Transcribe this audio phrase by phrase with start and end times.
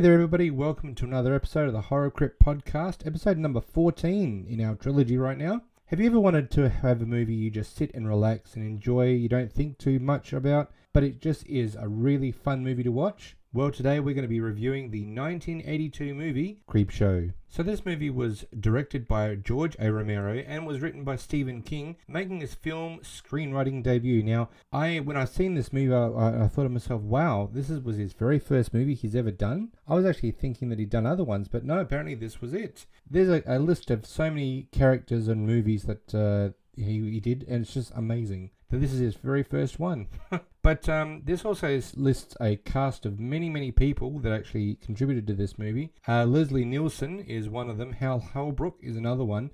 [0.00, 0.50] Hey there, everybody.
[0.50, 5.18] Welcome to another episode of the Horror Crypt Podcast, episode number 14 in our trilogy
[5.18, 5.60] right now.
[5.88, 9.08] Have you ever wanted to have a movie you just sit and relax and enjoy,
[9.08, 12.90] you don't think too much about, but it just is a really fun movie to
[12.90, 13.36] watch?
[13.52, 17.32] Well, today we're going to be reviewing the 1982 movie Creepshow.
[17.48, 19.90] So, this movie was directed by George A.
[19.90, 24.22] Romero and was written by Stephen King, making his film screenwriting debut.
[24.22, 27.80] Now, I when I seen this movie, I, I thought to myself, "Wow, this is,
[27.80, 31.04] was his very first movie he's ever done." I was actually thinking that he'd done
[31.04, 32.86] other ones, but no, apparently this was it.
[33.10, 37.44] There's a, a list of so many characters and movies that uh, he, he did,
[37.48, 40.08] and it's just amazing this is his very first one.
[40.62, 45.34] but um, this also lists a cast of many, many people that actually contributed to
[45.34, 45.92] this movie.
[46.06, 47.92] Uh, Leslie Nielsen is one of them.
[47.92, 49.50] Hal Holbrook is another one.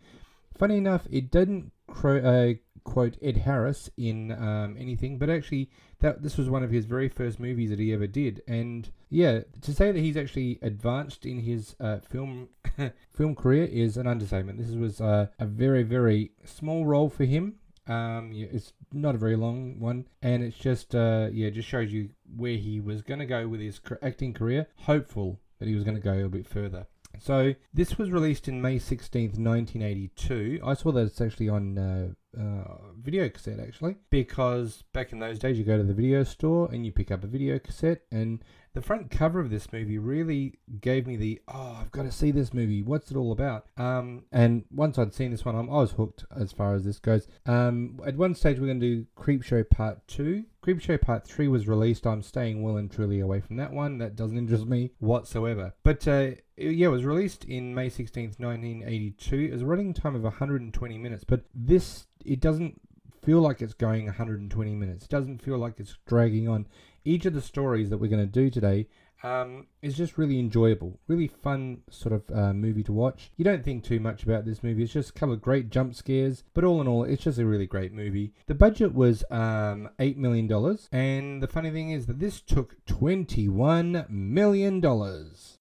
[0.56, 6.22] Funny enough, it didn't cro- uh, quote Ed Harris in um, anything, but actually that
[6.22, 8.42] this was one of his very first movies that he ever did.
[8.46, 12.48] And yeah, to say that he's actually advanced in his uh, film
[13.12, 14.58] film career is an understatement.
[14.58, 17.56] This was uh, a very, very small role for him.
[17.88, 22.10] Um, it's not a very long one, and it's just uh, yeah, just shows you
[22.36, 24.68] where he was going to go with his acting career.
[24.76, 26.86] Hopeful that he was going to go a bit further.
[27.18, 30.60] So this was released in May 16th, 1982.
[30.64, 35.38] I saw that it's actually on uh, uh, video cassette actually, because back in those
[35.38, 38.42] days you go to the video store and you pick up a video cassette, and
[38.76, 42.30] the front cover of this movie really gave me the oh I've got to see
[42.30, 42.82] this movie.
[42.82, 43.64] What's it all about?
[43.78, 47.26] Um, and once I'd seen this one, I was hooked as far as this goes.
[47.46, 50.44] Um, at one stage we're going to do Creepshow Part Two.
[50.62, 52.06] Creepshow Part 3 was released.
[52.08, 53.98] I'm staying well and truly away from that one.
[53.98, 55.72] That doesn't interest me whatsoever.
[55.84, 59.36] But uh, yeah, it was released in May 16th, 1982.
[59.36, 61.22] It was a running time of 120 minutes.
[61.22, 62.80] But this, it doesn't
[63.22, 65.04] feel like it's going 120 minutes.
[65.04, 66.66] It doesn't feel like it's dragging on.
[67.06, 68.88] Each of the stories that we're going to do today
[69.22, 73.30] um, is just really enjoyable, really fun sort of uh, movie to watch.
[73.36, 74.82] You don't think too much about this movie.
[74.82, 77.46] It's just a couple of great jump scares, but all in all, it's just a
[77.46, 78.32] really great movie.
[78.48, 82.84] The budget was um, eight million dollars, and the funny thing is that this took
[82.86, 85.58] twenty-one million dollars.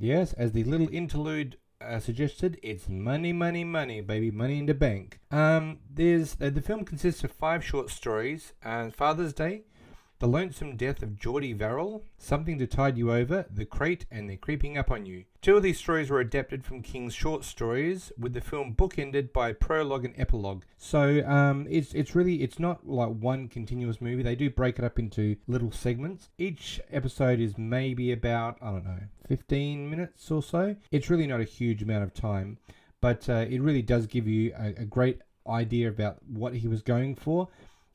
[0.00, 4.74] Yes, as the little interlude uh, suggested, it's money, money, money, baby, money in the
[4.74, 5.18] bank.
[5.30, 9.62] Um, there's uh, the film consists of five short stories: uh, Father's Day,
[10.20, 14.36] The Lonesome Death of Jordy Verrill, Something to Tide You Over, The Crate, and They're
[14.36, 15.24] Creeping Up on You.
[15.40, 19.54] Two of these stories were adapted from King's short stories, with the film bookended by
[19.54, 20.64] prologue and epilogue.
[20.76, 24.22] So um, it's it's really it's not like one continuous movie.
[24.22, 26.28] They do break it up into little segments.
[26.36, 30.76] Each episode is maybe about I don't know 15 minutes or so.
[30.90, 32.58] It's really not a huge amount of time,
[33.00, 36.82] but uh, it really does give you a, a great idea about what he was
[36.82, 37.48] going for.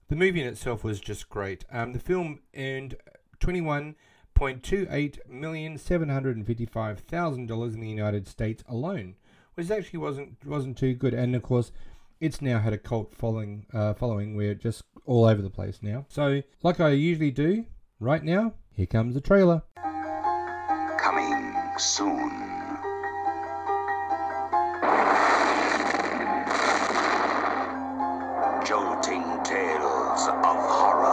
[0.07, 1.65] The movie in itself was just great.
[1.71, 2.95] Um, the film earned
[3.39, 9.15] 21.28 million seven hundred and fifty-five thousand dollars in the United States alone,
[9.55, 11.15] which actually wasn't wasn't too good.
[11.15, 11.71] And of course,
[12.19, 16.05] it's now had a cult following uh, following where just all over the place now.
[16.07, 17.65] So, like I usually do,
[17.99, 19.63] right now, here comes the trailer.
[20.99, 22.44] Coming soon.
[28.65, 31.05] Jolting tales of horror.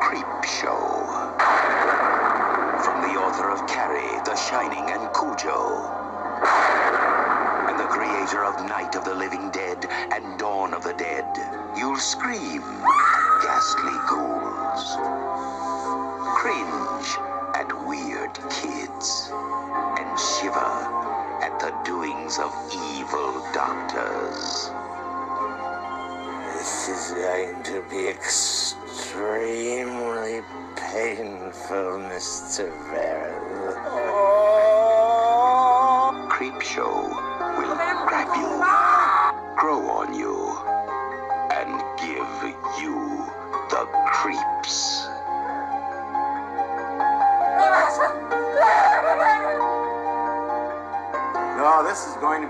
[0.00, 1.02] Creep Show.
[2.84, 5.82] From the author of Carrie, The Shining, and Cujo.
[7.66, 11.26] And the creator of Night of the Living Dead and Dawn of the Dead.
[11.76, 12.62] You'll scream
[13.42, 14.94] ghastly ghouls.
[16.38, 17.18] Cringe
[17.56, 19.32] at weird kids.
[19.32, 21.07] And shiver
[21.84, 22.52] doings of
[22.96, 24.70] evil doctors.
[26.54, 28.82] This is going to be extremely
[30.76, 32.70] painful, Mr.
[32.90, 33.37] Verrill.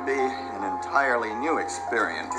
[0.09, 2.35] Be an entirely new experience.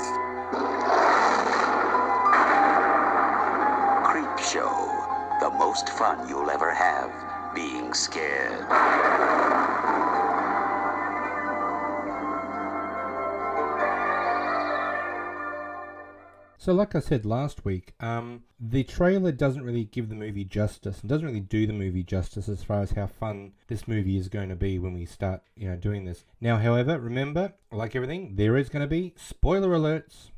[4.10, 5.06] Creep Show,
[5.38, 7.12] the most fun you'll ever have
[7.54, 8.66] being scared.
[16.60, 21.00] So, like I said last week, um, the trailer doesn't really give the movie justice
[21.00, 24.28] and doesn't really do the movie justice as far as how fun this movie is
[24.28, 26.26] going to be when we start, you know, doing this.
[26.38, 30.32] Now, however, remember, like everything, there is going to be spoiler alerts.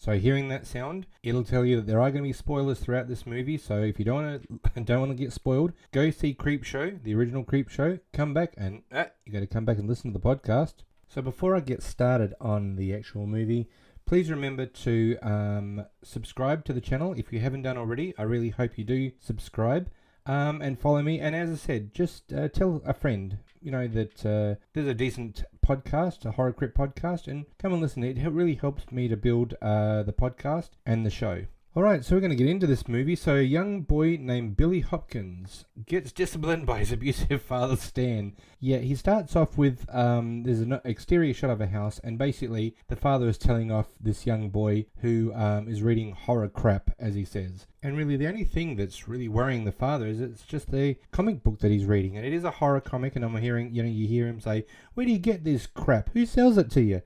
[0.00, 3.08] So hearing that sound, it'll tell you that there are going to be spoilers throughout
[3.08, 3.58] this movie.
[3.58, 4.42] So if you don't want
[4.74, 7.98] to don't want to get spoiled, go see Creep Show, the original Creep Show.
[8.12, 10.84] Come back and ah, you got to come back and listen to the podcast.
[11.08, 13.68] So before I get started on the actual movie,
[14.04, 18.12] please remember to um, subscribe to the channel if you haven't done already.
[18.18, 19.90] I really hope you do subscribe
[20.26, 21.18] um, and follow me.
[21.18, 24.94] And as I said, just uh, tell a friend, you know, that uh, there's a
[24.94, 28.04] decent podcast, a horror crypt podcast, and come and listen.
[28.04, 31.46] It really helps me to build uh, the podcast and the show.
[31.78, 33.14] All right, so we're going to get into this movie.
[33.14, 38.34] So, a young boy named Billy Hopkins gets disciplined by his abusive father, Stan.
[38.58, 42.74] Yeah, he starts off with um, there's an exterior shot of a house, and basically
[42.88, 47.14] the father is telling off this young boy who um, is reading horror crap, as
[47.14, 47.68] he says.
[47.80, 51.44] And really, the only thing that's really worrying the father is it's just the comic
[51.44, 53.14] book that he's reading, and it is a horror comic.
[53.14, 56.10] And I'm hearing, you know, you hear him say, "Where do you get this crap?
[56.12, 57.02] Who sells it to you?"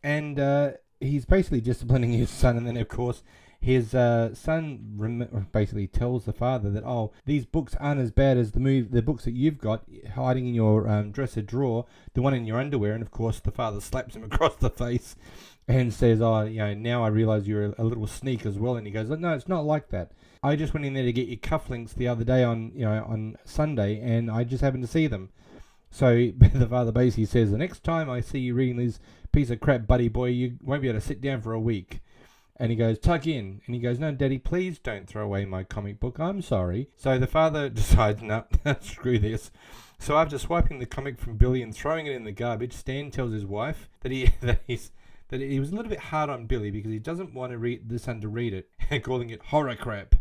[0.00, 0.70] And uh,
[1.00, 3.24] he's basically disciplining his son, and then of course
[3.62, 8.36] his uh, son rem- basically tells the father that oh these books aren't as bad
[8.36, 9.84] as the move the books that you've got
[10.16, 13.52] hiding in your um, dresser drawer the one in your underwear and of course the
[13.52, 15.14] father slaps him across the face
[15.68, 18.76] and says oh you know now I realize you're a, little sneak as well.
[18.76, 20.12] And he goes no it's not like that.
[20.42, 23.04] I just went in there to get your cufflinks the other day on you know
[23.06, 25.30] on Sunday and I just happened to see them.
[25.90, 28.98] So the father basically says the next time I see you reading this
[29.30, 32.00] piece of crap buddy boy you won't be able to sit down for a week
[32.62, 33.60] and he goes, tuck in.
[33.66, 36.20] And he goes, no, daddy, please don't throw away my comic book.
[36.20, 36.90] I'm sorry.
[36.96, 38.44] So the father decides, no,
[38.80, 39.50] screw this.
[39.98, 43.32] So after swiping the comic from Billy and throwing it in the garbage, Stan tells
[43.32, 44.92] his wife that he that he's
[45.30, 47.88] that he was a little bit hard on Billy because he doesn't want to read
[47.88, 50.14] the son to read it, and calling it horror crap.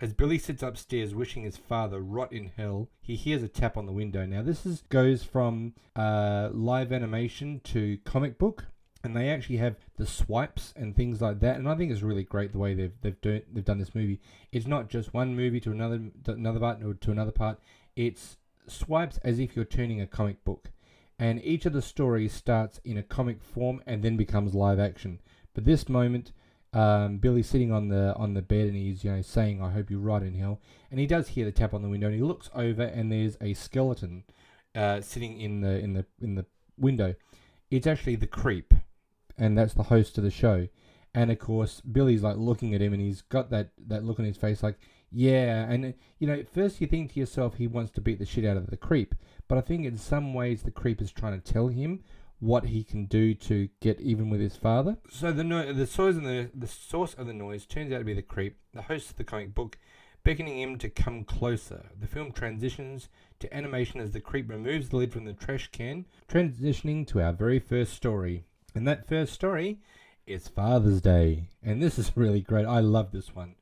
[0.00, 3.86] As Billy sits upstairs wishing his father rot in hell, he hears a tap on
[3.86, 4.24] the window.
[4.24, 8.66] Now this is goes from uh, live animation to comic book
[9.04, 11.56] and they actually have the swipes and things like that.
[11.56, 14.20] And I think it's really great the way they've they've done they've done this movie.
[14.52, 17.58] It's not just one movie to another another part or to another part.
[17.96, 20.70] It's swipes as if you're turning a comic book,
[21.18, 25.20] and each of the stories starts in a comic form and then becomes live action.
[25.54, 26.32] But this moment.
[26.74, 29.90] Um, Billy's sitting on the on the bed and he's you know saying, "I hope
[29.90, 30.58] you rot in hell."
[30.90, 33.36] And he does hear the tap on the window and he looks over and there's
[33.42, 34.24] a skeleton
[34.74, 36.46] uh, sitting in the in the in the
[36.78, 37.14] window.
[37.70, 38.72] It's actually the creep
[39.38, 40.68] and that's the host of the show.
[41.14, 44.24] And of course, Billy's like looking at him, and he's got that that look on
[44.24, 44.78] his face, like,
[45.10, 45.70] yeah.
[45.70, 48.44] And you know, at first you think to yourself, he wants to beat the shit
[48.44, 49.14] out of the creep,
[49.48, 52.02] but I think in some ways the creep is trying to tell him
[52.42, 54.96] what he can do to get even with his father.
[55.08, 58.04] So the no- the source of the the source of the noise turns out to
[58.04, 59.78] be the creep, the host of the comic book,
[60.24, 61.90] beckoning him to come closer.
[61.98, 63.08] The film transitions
[63.40, 67.32] to animation as the creep removes the lid from the trash can, transitioning to our
[67.32, 68.44] very first story.
[68.74, 69.78] And that first story
[70.26, 71.48] is Father's Day.
[71.62, 72.66] And this is really great.
[72.66, 73.54] I love this one.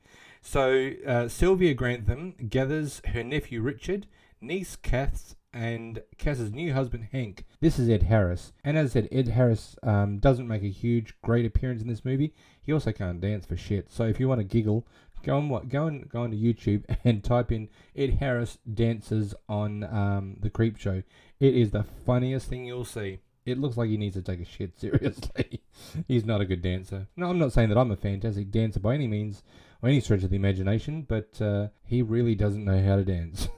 [0.42, 4.06] So, uh, Sylvia Grantham gathers her nephew Richard,
[4.40, 7.44] niece Cass, and Cass's new husband Hank.
[7.60, 8.52] This is Ed Harris.
[8.64, 12.04] And as I said, Ed Harris um, doesn't make a huge, great appearance in this
[12.04, 12.32] movie.
[12.62, 13.90] He also can't dance for shit.
[13.90, 14.86] So, if you want to giggle,
[15.22, 19.84] go on go on go on to YouTube and type in Ed Harris dances on
[19.84, 21.02] um, the Creep Show.
[21.38, 23.18] It is the funniest thing you'll see
[23.50, 25.62] it looks like he needs to take a shit seriously.
[26.08, 27.08] He's not a good dancer.
[27.16, 29.42] No, I'm not saying that I'm a fantastic dancer by any means,
[29.82, 33.48] or any stretch of the imagination, but uh, he really doesn't know how to dance.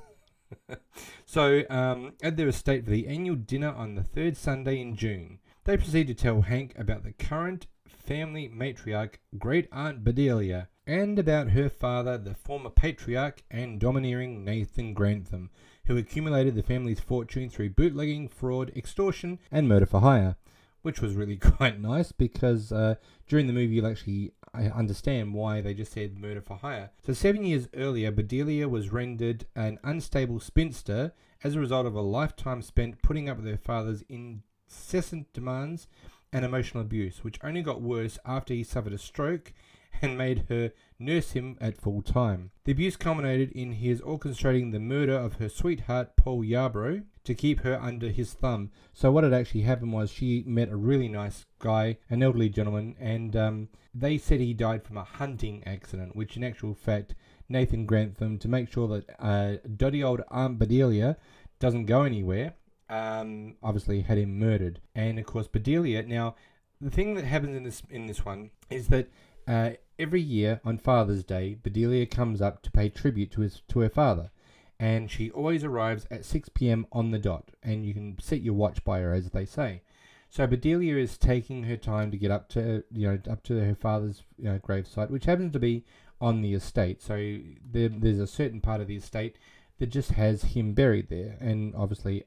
[1.25, 5.39] so, um, at their estate for the annual dinner on the third Sunday in June,
[5.65, 11.51] they proceed to tell Hank about the current family matriarch, Great Aunt Bedelia, and about
[11.51, 15.51] her father, the former patriarch and domineering Nathan Grantham,
[15.87, 20.37] who accumulated the family's fortune through bootlegging, fraud, extortion, and murder for hire.
[20.83, 22.97] Which was really quite nice because uh,
[23.29, 26.91] during the movie you'll actually understand why they just said murder for hire.
[27.07, 31.13] So, seven years earlier, Bedelia was rendered an unstable spinster
[31.45, 35.87] as a result of a lifetime spent putting up with her father's incessant demands
[36.33, 39.53] and emotional abuse, which only got worse after he suffered a stroke
[40.03, 42.51] and made her nurse him at full time.
[42.65, 47.61] The abuse culminated in his orchestrating the murder of her sweetheart, Paul Yarbrough, to keep
[47.61, 48.71] her under his thumb.
[48.93, 52.97] So, what had actually happened was she met a really nice guy, an elderly gentleman,
[52.99, 57.15] and um, they said he died from a hunting accident, which in actual fact,
[57.49, 61.17] Nathan Grantham, to make sure that uh, dotty old Aunt Bedelia
[61.61, 62.55] doesn't go anywhere,
[62.89, 64.81] um, obviously had him murdered.
[64.95, 66.03] And of course, Bedelia.
[66.03, 66.35] Now,
[66.81, 69.09] the thing that happens in this in this one is that
[69.47, 69.71] uh,
[70.03, 73.89] every year on Father's Day, Bedelia comes up to pay tribute to his to her
[73.89, 74.33] father,
[74.81, 76.87] and she always arrives at 6 p.m.
[76.91, 77.51] on the dot.
[77.63, 79.83] And you can set your watch by her, as they say.
[80.29, 83.77] So Bedelia is taking her time to get up to you know up to her
[83.77, 85.85] father's you know, gravesite, which happens to be
[86.21, 87.01] on the estate.
[87.01, 87.39] So
[87.71, 89.37] there, there's a certain part of the estate
[89.79, 92.25] that just has him buried there, and obviously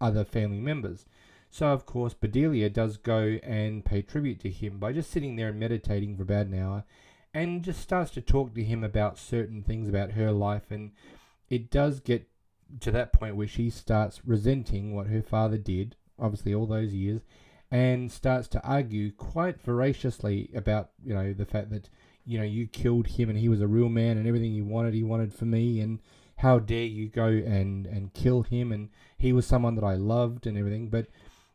[0.00, 1.04] other family members.
[1.50, 5.48] So of course Bedelia does go and pay tribute to him by just sitting there
[5.48, 6.84] and meditating for about an hour,
[7.38, 10.90] and just starts to talk to him about certain things about her life, and
[11.48, 12.28] it does get
[12.80, 17.22] to that point where she starts resenting what her father did, obviously all those years,
[17.70, 21.88] and starts to argue quite voraciously about you know the fact that
[22.26, 24.92] you know you killed him and he was a real man and everything he wanted
[24.92, 26.00] he wanted for me and
[26.38, 30.46] how dare you go and and kill him and he was someone that I loved
[30.46, 30.88] and everything.
[30.88, 31.06] But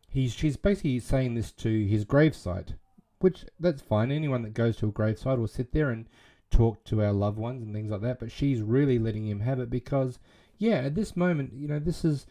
[0.07, 2.75] he's she's basically saying this to his gravesite
[3.23, 6.07] which that's fine anyone that goes to a graveside will sit there and
[6.51, 9.59] talk to our loved ones and things like that but she's really letting him have
[9.59, 10.19] it because
[10.57, 12.27] yeah at this moment you know this is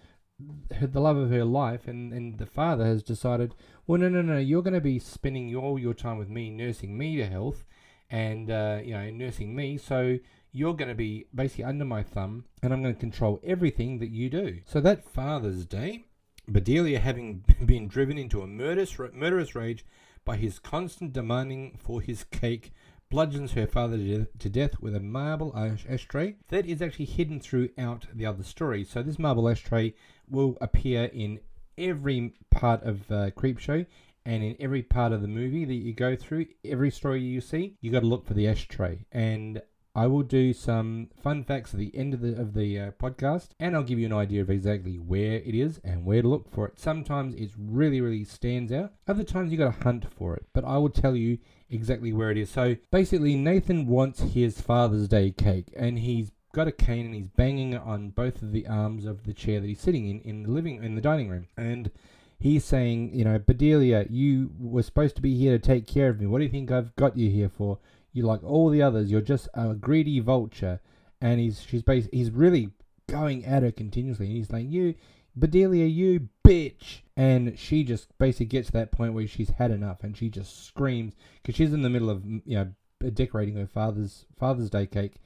[0.79, 3.55] her, the love of her life, and, and the father has decided,
[3.87, 6.97] well, no, no, no, you're going to be spending all your time with me, nursing
[6.97, 7.65] me to health,
[8.11, 9.79] and uh, you know, nursing me.
[9.79, 10.19] So
[10.53, 14.11] you're going to be basically under my thumb, and I'm going to control everything that
[14.11, 14.61] you do.
[14.67, 16.07] So that Father's Day,
[16.49, 19.85] Bedelia, having been driven into a murderous, murderous rage
[20.25, 22.73] by his constant demanding for his cake,
[23.11, 28.25] bludgeons her father to death with a marble ashtray that is actually hidden throughout the
[28.25, 28.85] other story.
[28.85, 29.95] So this marble ashtray
[30.29, 31.41] will appear in
[31.77, 33.87] every part of uh, Creepshow
[34.25, 37.77] and in every part of the movie that you go through, every story you see,
[37.81, 39.05] you got to look for the ashtray.
[39.11, 39.61] And
[39.95, 43.49] I will do some fun facts at the end of the of the uh, podcast,
[43.61, 46.51] and I'll give you an idea of exactly where it is and where to look
[46.51, 46.79] for it.
[46.79, 48.93] Sometimes it really, really stands out.
[49.07, 52.31] Other times you got to hunt for it, but I will tell you exactly where
[52.31, 52.49] it is.
[52.49, 57.29] So basically, Nathan wants his Father's Day cake, and he's got a cane and he's
[57.29, 60.43] banging it on both of the arms of the chair that he's sitting in in
[60.43, 61.91] the living in the dining room, and
[62.39, 66.19] he's saying, you know, Bedelia, you were supposed to be here to take care of
[66.19, 66.27] me.
[66.27, 67.79] What do you think I've got you here for?
[68.13, 69.11] You like all the others.
[69.11, 70.81] You're just a greedy vulture.
[71.21, 72.71] And he's she's bas- he's really
[73.09, 74.27] going at her continuously.
[74.27, 74.95] And he's like, you,
[75.39, 77.01] Bedelia, you bitch.
[77.17, 80.67] And she just basically gets to that point where she's had enough, and she just
[80.67, 82.73] screams because she's in the middle of you know
[83.11, 85.17] decorating her father's Father's Day cake,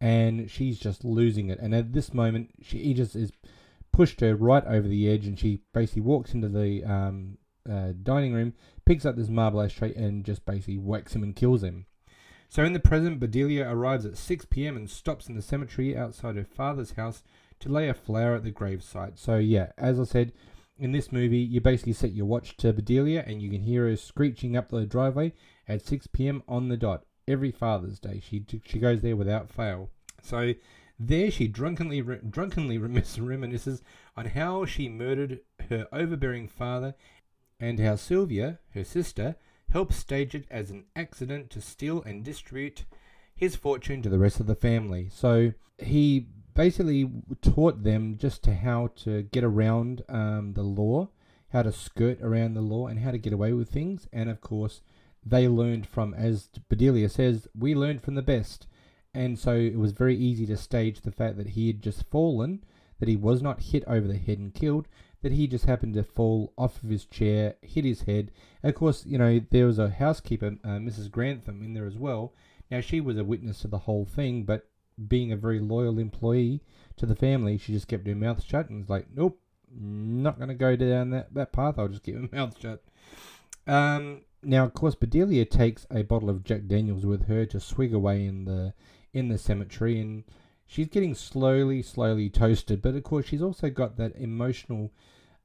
[0.00, 1.58] and she's just losing it.
[1.60, 3.32] And at this moment, she he just is
[3.92, 7.38] pushed her right over the edge, and she basically walks into the um,
[7.70, 11.62] uh, dining room, picks up this marble ashtray, and just basically whacks him and kills
[11.62, 11.86] him.
[12.48, 14.76] So in the present, Bedelia arrives at 6 p.m.
[14.76, 17.22] and stops in the cemetery outside her father's house
[17.60, 19.18] to lay a flower at the gravesite.
[19.18, 20.32] So yeah, as I said,
[20.78, 23.96] in this movie, you basically set your watch to Bedelia, and you can hear her
[23.96, 25.32] screeching up the driveway
[25.66, 26.42] at 6 p.m.
[26.46, 28.22] on the dot every Father's Day.
[28.24, 29.90] She she goes there without fail.
[30.22, 30.54] So
[30.98, 33.82] there she drunkenly drunkenly reminisces
[34.16, 36.94] on how she murdered her overbearing father,
[37.58, 39.36] and how Sylvia, her sister,
[39.76, 42.86] helped stage it as an accident to steal and distribute
[43.34, 45.06] his fortune to the rest of the family.
[45.12, 47.10] So he basically
[47.42, 51.10] taught them just to how to get around um, the law,
[51.52, 54.08] how to skirt around the law, and how to get away with things.
[54.14, 54.80] And of course,
[55.22, 58.66] they learned from, as Bedelia says, we learned from the best.
[59.12, 62.64] And so it was very easy to stage the fact that he had just fallen,
[62.98, 64.88] that he was not hit over the head and killed,
[65.26, 68.30] that he just happened to fall off of his chair, hit his head.
[68.62, 71.10] And of course, you know, there was a housekeeper, uh, Mrs.
[71.10, 72.32] Grantham, in there as well.
[72.70, 74.68] Now, she was a witness to the whole thing, but
[75.08, 76.62] being a very loyal employee
[76.98, 79.40] to the family, she just kept her mouth shut and was like, nope,
[79.76, 81.74] not going to go down that, that path.
[81.76, 82.84] I'll just keep my mouth shut.
[83.66, 87.92] Um, now, of course, Bedelia takes a bottle of Jack Daniels with her to swig
[87.92, 88.74] away in the
[89.12, 90.22] in the cemetery, and
[90.68, 92.80] she's getting slowly, slowly toasted.
[92.80, 94.92] But of course, she's also got that emotional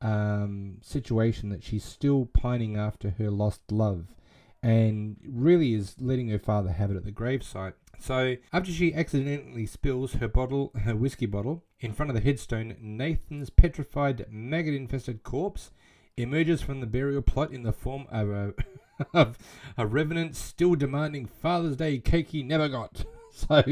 [0.02, 4.16] um, situation that she's still pining after her lost love,
[4.64, 7.74] and really is letting her father have it at the gravesite.
[8.00, 12.76] So after she accidentally spills her bottle, her whiskey bottle, in front of the headstone,
[12.82, 15.72] Nathan's petrified, maggot-infested corpse
[16.18, 18.54] emerges from the burial plot in the form of a,
[19.14, 19.38] of
[19.78, 23.06] a revenant still demanding Father's Day cake he never got.
[23.34, 23.64] So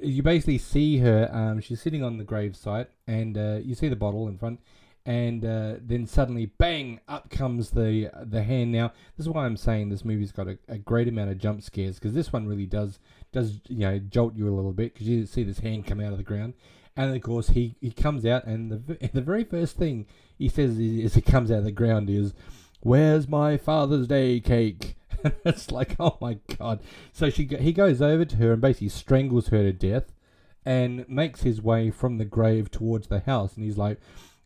[0.00, 1.28] you basically see her.
[1.32, 4.60] Um, she's sitting on the gravesite, and uh, you see the bottle in front,
[5.06, 7.00] and uh, then suddenly, bang!
[7.08, 8.72] Up comes the the hand.
[8.72, 11.62] Now, this is why I'm saying this movie's got a, a great amount of jump
[11.62, 12.98] scares because this one really does
[13.32, 16.12] does you know jolt you a little bit because you see this hand come out
[16.12, 16.54] of the ground,
[16.96, 20.06] and of course he he comes out, and the the very first thing
[20.38, 22.34] he says as he comes out of the ground is,
[22.80, 24.96] "Where's my Father's Day cake?"
[25.44, 26.80] it's like, oh my god.
[27.12, 30.12] So she he goes over to her and basically strangles her to death,
[30.64, 33.54] and makes his way from the grave towards the house.
[33.54, 33.98] And he's like,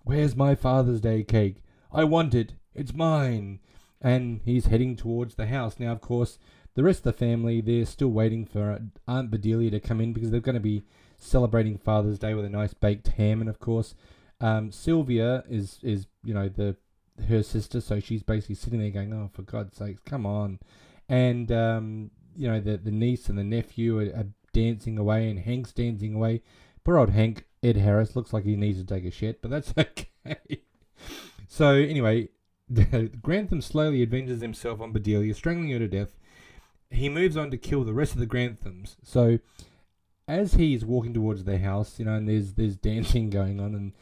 [0.04, 1.56] "Where's my Father's Day cake?
[1.92, 2.54] I want it.
[2.75, 3.61] It's mine.
[4.00, 5.80] And he's heading towards the house.
[5.80, 6.38] Now, of course,
[6.75, 10.30] the rest of the family, they're still waiting for Aunt Bedelia to come in because
[10.30, 10.84] they're going to be
[11.16, 13.40] celebrating Father's Day with a nice baked ham.
[13.40, 13.94] And, of course,
[14.40, 16.76] um, Sylvia is, is, you know, the
[17.28, 20.58] her sister, so she's basically sitting there going, oh, for God's sakes, come on.
[21.08, 25.38] And, um, you know, the, the niece and the nephew are, are dancing away and
[25.38, 26.42] Hank's dancing away.
[26.82, 29.73] Poor old Hank, Ed Harris, looks like he needs to take a shit, but that's
[29.78, 30.61] okay.
[31.49, 32.28] so, anyway,
[33.23, 36.14] Grantham slowly avenges himself on Bedelia, strangling her to death.
[36.90, 38.97] He moves on to kill the rest of the Granthams.
[39.02, 39.38] So,
[40.28, 43.92] as he's walking towards their house, you know, and there's there's dancing going on, and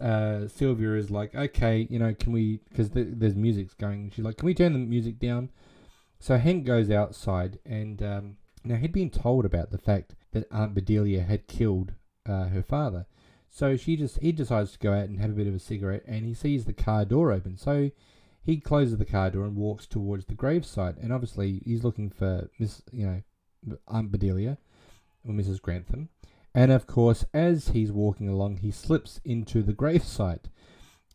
[0.00, 2.60] uh, Sylvia is like, okay, you know, can we?
[2.68, 4.10] Because the, there's music's going.
[4.14, 5.50] She's like, can we turn the music down?
[6.18, 10.74] So Hank goes outside, and um, now he'd been told about the fact that Aunt
[10.74, 11.92] Bedelia had killed
[12.26, 13.06] uh, her father.
[13.48, 16.04] So she just he decides to go out and have a bit of a cigarette,
[16.06, 17.56] and he sees the car door open.
[17.56, 17.90] So
[18.42, 22.48] he closes the car door and walks towards the gravesite, and obviously he's looking for
[22.58, 24.58] Miss, you know, Aunt Bedelia
[25.26, 25.60] or Mrs.
[25.60, 26.10] Grantham.
[26.54, 30.44] And of course, as he's walking along, he slips into the gravesite,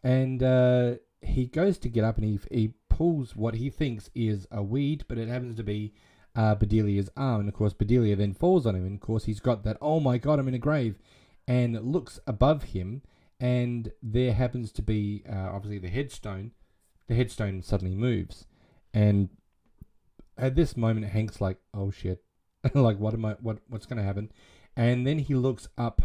[0.03, 4.47] and uh, he goes to get up and he he pulls what he thinks is
[4.51, 5.93] a weed, but it happens to be
[6.35, 7.41] uh, Bedelia's arm.
[7.41, 8.85] And of course, Bedelia then falls on him.
[8.85, 10.97] And of course, he's got that, oh my god, I'm in a grave.
[11.47, 13.01] And looks above him,
[13.39, 16.51] and there happens to be uh, obviously the headstone.
[17.07, 18.45] The headstone suddenly moves.
[18.93, 19.29] And
[20.37, 22.23] at this moment, Hank's like, oh shit.
[22.73, 24.31] like, what am I, what, what's going to happen?
[24.75, 26.01] And then he looks up,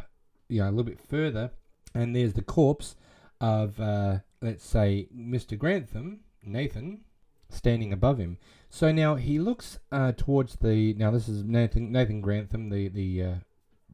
[0.48, 1.50] you know, a little bit further,
[1.94, 2.96] and there's the corpse
[3.40, 5.56] of, uh, let's say, Mr.
[5.56, 7.02] Grantham, Nathan,
[7.48, 8.38] standing above him.
[8.68, 10.94] So now he looks uh, towards the.
[10.94, 13.34] Now this is Nathan Nathan Grantham, the the uh,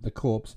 [0.01, 0.57] the corpse,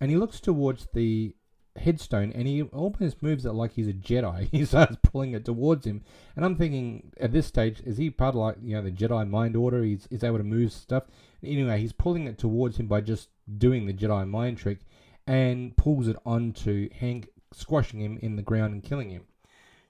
[0.00, 1.34] and he looks towards the
[1.76, 4.48] headstone, and he almost moves it like he's a Jedi.
[4.52, 6.02] He starts pulling it towards him,
[6.36, 9.28] and I'm thinking at this stage, is he part of like you know the Jedi
[9.28, 9.82] mind order?
[9.82, 11.04] He's is able to move stuff.
[11.42, 14.80] Anyway, he's pulling it towards him by just doing the Jedi mind trick,
[15.26, 19.24] and pulls it onto Hank, squashing him in the ground and killing him.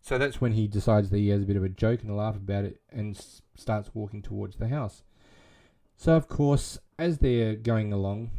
[0.05, 2.15] So that's when he decides that he has a bit of a joke and a
[2.15, 5.03] laugh about it and s- starts walking towards the house.
[5.97, 8.33] So, of course, as they're going along,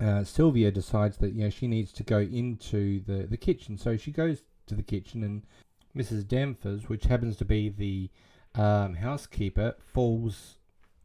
[0.00, 3.76] uh, Sylvia decides that you know she needs to go into the, the kitchen.
[3.76, 5.42] So she goes to the kitchen, and
[5.94, 6.26] Mrs.
[6.26, 8.08] Danvers, which happens to be the
[8.58, 10.56] um, housekeeper, falls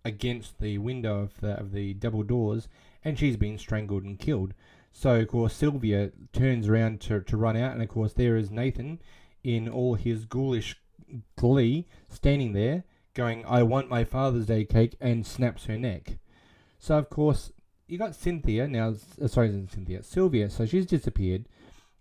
[0.06, 2.70] against the window of the of the double doors,
[3.04, 4.54] and she's been strangled and killed.
[4.94, 8.50] So of course Sylvia turns around to, to run out, and of course there is
[8.50, 9.00] Nathan
[9.48, 10.76] in all his ghoulish
[11.38, 12.84] glee, standing there,
[13.14, 16.18] going, I want my Father's Day cake, and snaps her neck.
[16.80, 17.54] So, of course,
[17.88, 21.46] you got Cynthia, now, uh, sorry, Cynthia, Sylvia, so she's disappeared.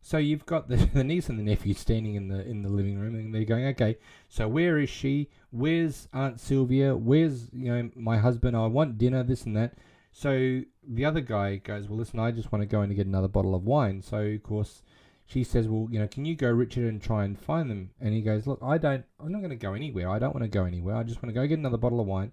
[0.03, 2.99] So you've got the, the niece and the nephew standing in the in the living
[2.99, 3.97] room, and they're going, okay,
[4.29, 5.31] so where is she?
[5.51, 6.97] Where's Aunt Sylvia?
[6.97, 8.57] Where's you know my husband?
[8.57, 9.75] I want dinner, this and that.
[10.13, 13.07] So the other guy goes, well, listen, I just want to go in and get
[13.07, 14.03] another bottle of wine.
[14.03, 14.83] So of course
[15.27, 18.15] she says, "Well, you know, can you go, Richard, and try and find them?" And
[18.15, 19.05] he goes, "Look, I don't.
[19.21, 20.09] I'm not going to go anywhere.
[20.09, 20.97] I don't want to go anywhere.
[20.97, 22.33] I just want to go get another bottle of wine."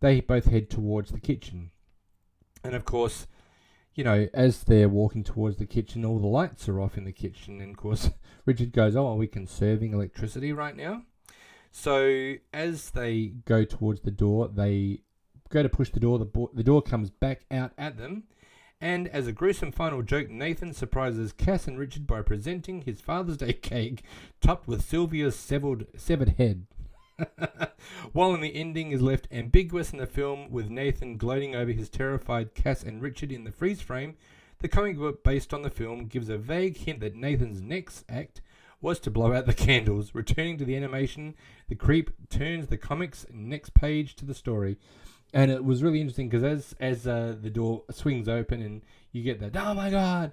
[0.00, 1.70] They both head towards the kitchen,
[2.64, 3.28] and of course,
[3.94, 7.12] you know, as they're walking towards the kitchen, all the lights are off in the
[7.12, 8.10] kitchen, and of course,
[8.46, 11.04] Richard goes, "Oh, are we conserving electricity right now?"
[11.70, 15.02] So as they go towards the door, they
[15.50, 16.18] go to push the door.
[16.18, 18.24] The, bo- the door comes back out at them
[18.82, 23.36] and as a gruesome final joke, Nathan surprises Cass and Richard by presenting his Father's
[23.36, 24.02] Day cake
[24.40, 26.66] topped with Sylvia's severed, severed head.
[28.12, 31.88] While in the ending is left ambiguous in the film, with Nathan gloating over his
[31.88, 34.16] terrified Cass and Richard in the freeze frame,
[34.58, 38.40] the comic book based on the film gives a vague hint that Nathan's next act
[38.80, 40.12] was to blow out the candles.
[40.12, 41.36] Returning to the animation,
[41.68, 44.76] the creep turns the comic's next page to the story
[45.32, 49.22] and it was really interesting because as as uh, the door swings open and you
[49.22, 50.32] get that oh my god.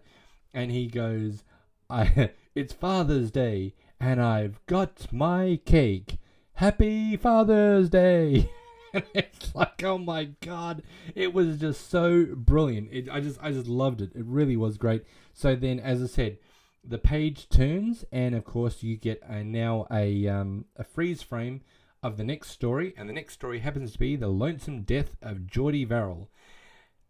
[0.53, 1.43] And he goes
[1.89, 6.17] i it's father's day and i've got my cake.
[6.53, 8.49] Happy father's day.
[8.91, 10.81] And it's like oh my god.
[11.13, 12.89] It was just so brilliant.
[12.91, 14.11] It, i just i just loved it.
[14.15, 15.03] It really was great.
[15.31, 16.39] So then as i said
[16.83, 21.61] the page turns and of course you get a, now a um, a freeze frame
[22.01, 25.47] of the next story, and the next story happens to be The Lonesome Death of
[25.47, 26.29] Jordy Verrill.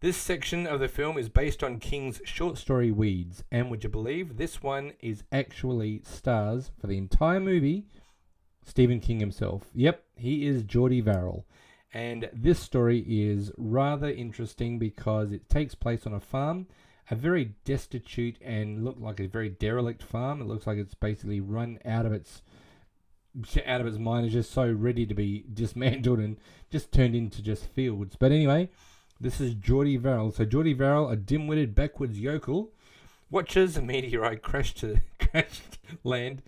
[0.01, 3.89] This section of the film is based on King's short story Weeds, and would you
[3.89, 7.85] believe this one is actually stars for the entire movie
[8.69, 9.69] Stephen King himself.
[9.73, 11.45] Yep, he is Jordy Verrill.
[11.91, 16.67] And this story is rather interesting because it takes place on a farm,
[17.09, 20.39] a very destitute and look like a very derelict farm.
[20.39, 22.43] It looks like it's basically run out of its
[23.65, 26.37] out of his mind, is just so ready to be dismantled and
[26.69, 28.15] just turned into just fields.
[28.17, 28.69] But anyway,
[29.19, 30.31] this is Jordy Verrill.
[30.31, 32.71] So Jordy Verrill, a dim-witted backwards yokel,
[33.29, 35.61] watches a meteorite crash to crash
[36.03, 36.41] land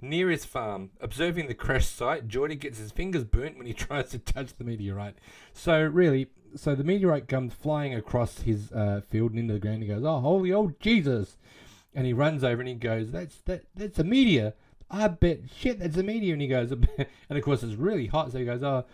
[0.00, 0.90] near his farm.
[1.00, 4.64] Observing the crash site, Jordy gets his fingers burnt when he tries to touch the
[4.64, 5.16] meteorite.
[5.52, 9.82] So really, so the meteorite comes flying across his uh, field and into the ground.
[9.82, 11.36] He goes, "Oh, holy old Jesus!"
[11.94, 14.54] And he runs over and he goes, "That's that that's a meteor."
[14.94, 16.34] I bet shit that's a meteor.
[16.34, 16.70] And he goes,
[17.28, 18.32] and of course it's really hot.
[18.32, 18.84] So he goes, "Oh."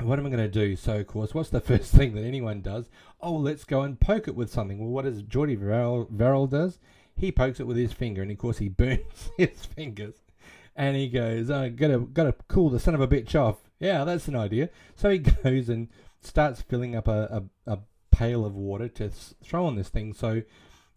[0.00, 0.74] What am I going to do?
[0.74, 2.90] So, of course, what's the first thing that anyone does?
[3.20, 4.80] Oh, let's go and poke it with something.
[4.80, 6.80] Well, what does Jordy Verrill, does?
[7.16, 10.16] He pokes it with his finger, and of course, he burns his fingers.
[10.74, 14.26] And he goes, "I gotta gotta cool the son of a bitch off." Yeah, that's
[14.26, 14.68] an idea.
[14.96, 15.88] So he goes and
[16.20, 17.78] starts filling up a, a, a
[18.10, 19.10] pail of water to
[19.44, 20.12] throw on this thing.
[20.12, 20.42] So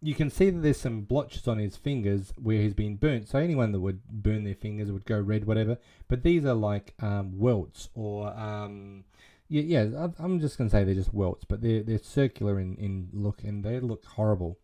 [0.01, 3.27] you can see that there's some blotches on his fingers where he's been burnt.
[3.27, 5.77] So anyone that would burn their fingers would go red, whatever.
[6.07, 9.05] But these are like um, welts or um,
[9.49, 10.07] yeah, yeah.
[10.19, 13.63] I'm just gonna say they're just welts, but they're they're circular in, in look and
[13.63, 14.59] they look horrible.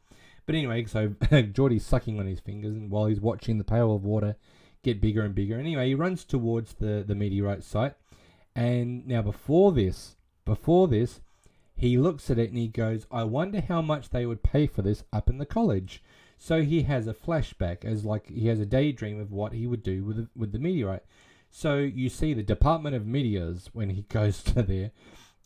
[0.45, 1.09] But anyway, so
[1.53, 4.35] Jordy's sucking on his fingers, and while he's watching the pail of water
[4.83, 7.95] get bigger and bigger, anyway, he runs towards the the meteorite site.
[8.55, 10.15] And now before this,
[10.45, 11.21] before this,
[11.75, 14.81] he looks at it and he goes, I wonder how much they would pay for
[14.81, 16.03] this up in the college.
[16.37, 19.83] So he has a flashback as like he has a daydream of what he would
[19.83, 21.03] do with the, with the meteorite.
[21.49, 24.91] So you see the Department of Meteors when he goes to there,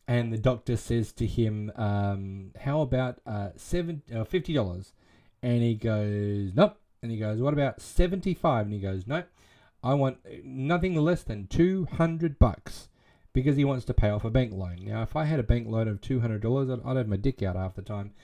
[0.07, 4.93] and the doctor says to him, um, "How about uh, seven uh, fifty dollars?"
[5.43, 8.65] And he goes, "Nope." And he goes, "What about seventy-five?
[8.65, 9.27] And he goes, "Nope.
[9.83, 12.87] I want nothing less than two hundred bucks."
[13.37, 14.77] Because he wants to pay off a bank loan.
[14.81, 17.17] Now, if I had a bank loan of two hundred dollars, I'd, I'd have my
[17.17, 18.15] dick out half the time.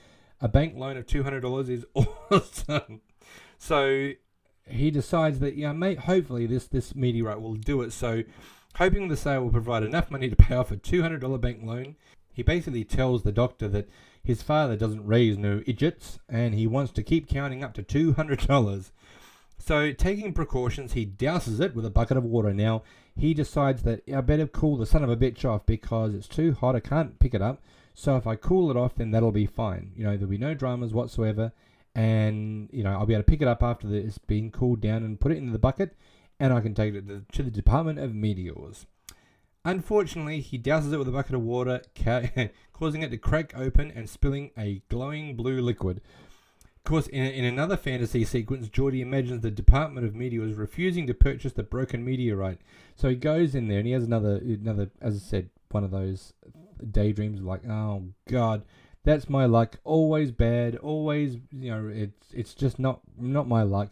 [0.42, 1.86] A bank loan of two hundred dollars is
[2.32, 3.02] awesome.
[3.60, 4.14] so
[4.68, 6.00] he decides that yeah, mate.
[6.00, 7.94] Hopefully, this this meteorite will do it.
[7.94, 8.24] So,
[8.78, 11.60] hoping the sale will provide enough money to pay off a two hundred dollar bank
[11.64, 11.96] loan,
[12.34, 13.88] he basically tells the doctor that
[14.24, 18.14] his father doesn't raise no idiots, and he wants to keep counting up to two
[18.14, 18.92] hundred dollars.
[19.58, 22.54] So, taking precautions, he douses it with a bucket of water.
[22.54, 22.84] Now,
[23.16, 26.54] he decides that I better cool the son of a bitch off because it's too
[26.54, 26.76] hot.
[26.76, 27.62] I can't pick it up.
[27.94, 29.92] So if I cool it off, then that'll be fine.
[29.96, 31.54] You know, there'll be no dramas whatsoever,
[31.96, 35.04] and you know I'll be able to pick it up after it's been cooled down
[35.04, 35.96] and put it into the bucket,
[36.40, 38.88] and I can take it to the Department of Meteors.
[39.66, 41.82] Unfortunately, he douses it with a bucket of water,
[42.74, 46.02] causing it to crack open and spilling a glowing blue liquid.
[46.86, 51.14] Of course, in, in another fantasy sequence, Jordy imagines the Department of Meteors refusing to
[51.14, 52.60] purchase the broken meteorite.
[52.98, 55.92] So he goes in there and he has another, another, as I said, one of
[55.92, 56.34] those
[56.92, 58.64] daydreams like, oh God,
[59.04, 59.80] that's my luck.
[59.86, 60.76] Always bad.
[60.76, 63.92] Always, you know, it's it's just not not my luck.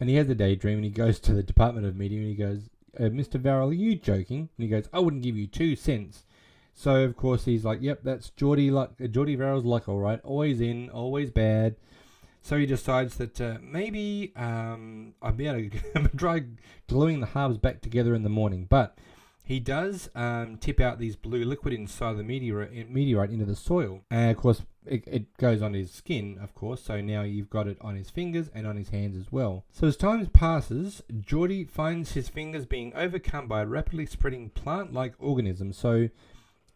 [0.00, 2.34] And he has a daydream and he goes to the Department of Media and he
[2.34, 3.40] goes, uh, Mr.
[3.40, 4.48] Verrill, are you joking?
[4.56, 6.24] And he goes, I wouldn't give you two cents.
[6.74, 8.92] So of course he's like, yep, that's Jordy luck.
[9.10, 10.20] Jordy Verrill's luck, all right.
[10.24, 11.76] Always in, always bad.
[12.44, 16.42] So he decides that uh, maybe um, I'll be able to try
[16.86, 18.66] gluing the halves back together in the morning.
[18.68, 18.98] But
[19.42, 24.02] he does um, tip out these blue liquid inside the meteorite, meteorite into the soil.
[24.10, 26.82] And of course, it, it, goes on his skin, of course.
[26.82, 29.64] So now you've got it on his fingers and on his hands as well.
[29.72, 34.92] So as time passes, Jordy finds his fingers being overcome by a rapidly spreading plant
[34.92, 35.72] like organism.
[35.72, 36.10] So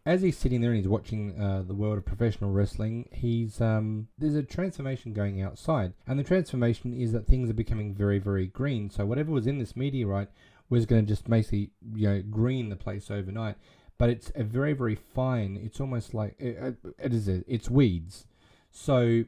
[0.09, 4.09] as he's sitting there and he's watching uh, the world of professional wrestling, he's um,
[4.17, 8.47] there's a transformation going outside, and the transformation is that things are becoming very, very
[8.47, 8.89] green.
[8.89, 10.31] So whatever was in this meteorite
[10.71, 13.57] was going to just basically you know green the place overnight.
[13.99, 15.61] But it's a very, very fine.
[15.63, 17.29] It's almost like it, it is.
[17.29, 18.27] A, it's weeds.
[18.71, 19.25] So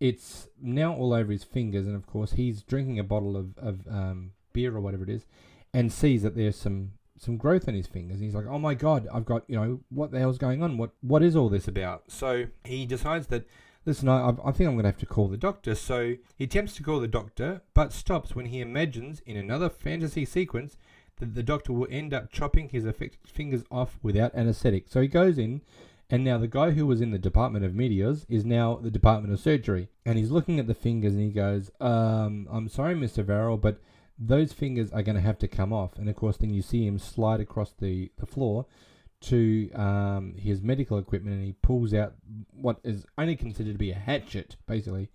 [0.00, 3.86] it's now all over his fingers, and of course he's drinking a bottle of of
[3.88, 5.26] um, beer or whatever it is,
[5.72, 8.20] and sees that there's some some growth in his fingers.
[8.20, 10.78] he's like, "Oh my god, I've got you know what the hell's going on?
[10.78, 13.46] What what is all this about?" So he decides that.
[13.84, 15.76] Listen, I, I think I'm going to have to call the doctor.
[15.76, 20.24] So he attempts to call the doctor, but stops when he imagines in another fantasy
[20.24, 20.76] sequence
[21.18, 24.86] that the doctor will end up chopping his affected fingers off without anesthetic.
[24.88, 25.62] So he goes in,
[26.08, 29.32] and now the guy who was in the Department of Meteors is now the Department
[29.32, 29.88] of Surgery.
[30.04, 33.24] And he's looking at the fingers and he goes, um, I'm sorry, Mr.
[33.24, 33.80] Verrill, but
[34.18, 35.96] those fingers are going to have to come off.
[35.96, 38.66] And of course, then you see him slide across the, the floor
[39.22, 42.14] to um, his medical equipment and he pulls out
[42.52, 45.10] what is only considered to be a hatchet, basically.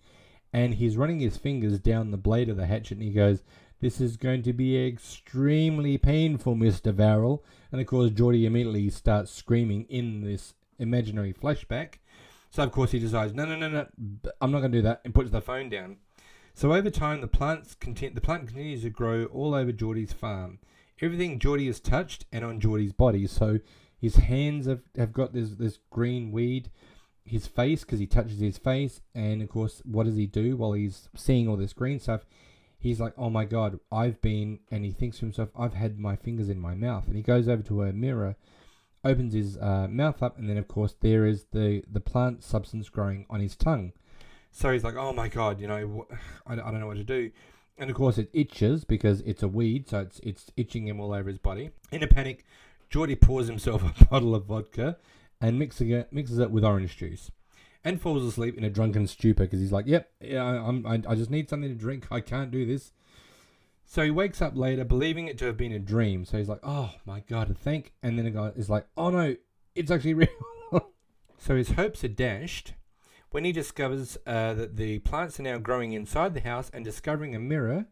[0.52, 3.42] And he's running his fingers down the blade of the hatchet and he goes,
[3.80, 6.92] This is going to be extremely painful, Mr.
[6.92, 7.44] Verrill.
[7.70, 11.94] And of course, Jordy immediately starts screaming in this imaginary flashback.
[12.50, 13.86] So, of course, he decides, No, no, no, no,
[14.40, 15.96] I'm not going to do that, and puts the phone down.
[16.54, 20.58] So over time, the plants conti- the plant continues to grow all over Jordy's farm.
[21.00, 23.26] Everything Jordy has touched and on Jordy's body.
[23.26, 23.58] So
[23.98, 26.70] his hands have, have got this this green weed.
[27.24, 30.72] His face, because he touches his face, and of course, what does he do while
[30.72, 32.26] he's seeing all this green stuff?
[32.80, 36.16] He's like, "Oh my God, I've been," and he thinks to himself, "I've had my
[36.16, 38.34] fingers in my mouth." And he goes over to a mirror,
[39.04, 42.88] opens his uh, mouth up, and then of course there is the the plant substance
[42.88, 43.92] growing on his tongue.
[44.52, 46.06] So he's like, "Oh my God, you know,
[46.46, 47.30] I, I don't know what to do."
[47.78, 51.12] And of course, it itches because it's a weed, so it's it's itching him all
[51.12, 51.70] over his body.
[51.90, 52.44] In a panic,
[52.90, 54.98] Jordy pours himself a bottle of vodka
[55.40, 57.30] and mixing it, mixes it with orange juice,
[57.82, 61.14] and falls asleep in a drunken stupor because he's like, "Yep, yeah, I'm, I, I
[61.14, 62.06] just need something to drink.
[62.10, 62.92] I can't do this."
[63.84, 66.26] So he wakes up later, believing it to have been a dream.
[66.26, 69.34] So he's like, "Oh my god, thank!" And then a guy is like, "Oh no,
[69.74, 70.28] it's actually real."
[71.38, 72.74] so his hopes are dashed
[73.32, 77.34] when he discovers uh, that the plants are now growing inside the house and discovering
[77.34, 77.86] a mirror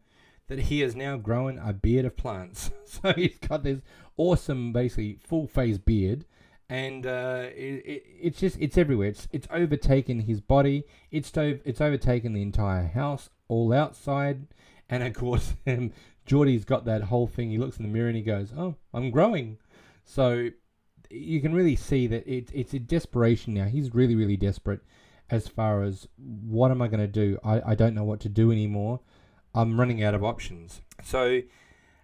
[0.47, 2.71] that he has now grown a beard of plants.
[2.85, 3.81] so he's got this
[4.17, 6.25] awesome, basically full face beard,
[6.69, 9.09] and uh, it, it, it's just it's everywhere.
[9.09, 10.83] It's it's overtaken his body.
[11.09, 14.47] It's it's overtaken the entire house, all outside,
[14.89, 15.91] and of course, um,
[16.25, 17.49] Jordy's got that whole thing.
[17.49, 19.57] He looks in the mirror and he goes, "Oh, I'm growing."
[20.03, 20.49] So
[21.09, 23.65] you can really see that it, it's a desperation now.
[23.65, 24.81] He's really, really desperate
[25.31, 27.39] as far as what am I going to do?
[27.43, 28.99] I, I don't know what to do anymore.
[29.55, 30.81] I'm running out of options.
[31.03, 31.41] So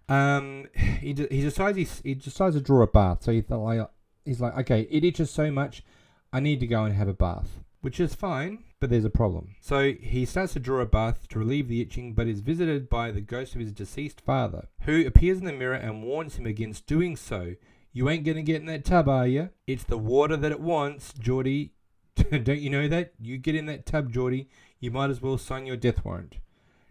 [0.10, 3.24] um, he, de- he decides he, he decides to draw a bath.
[3.24, 3.88] So he thought like,
[4.26, 5.84] he's like, okay, it itches so much,
[6.32, 8.64] I need to go and have a bath, which is fine.
[8.80, 9.56] But there's a problem.
[9.60, 13.10] So he starts to draw a bath to relieve the itching, but is visited by
[13.10, 16.86] the ghost of his deceased father, who appears in the mirror and warns him against
[16.86, 17.56] doing so.
[17.92, 19.50] You ain't gonna get in that tub, are you?
[19.66, 21.74] It's the water that it wants, Jordy.
[22.32, 23.14] Don't you know that?
[23.20, 24.50] You get in that tub, Jordy,
[24.80, 26.38] you might as well sign your death warrant.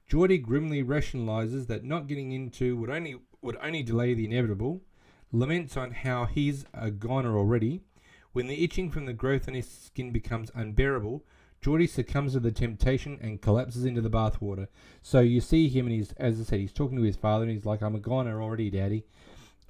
[0.07, 4.83] Jordy grimly rationalizes that not getting into would only would only delay the inevitable,
[5.33, 7.81] laments on how he's a goner already.
[8.33, 11.25] When the itching from the growth on his skin becomes unbearable,
[11.61, 14.69] Jordy succumbs to the temptation and collapses into the bathwater.
[15.03, 17.53] So you see him, and he's, as I said, he's talking to his father, and
[17.53, 19.05] he's like, "I'm a goner already, Daddy,"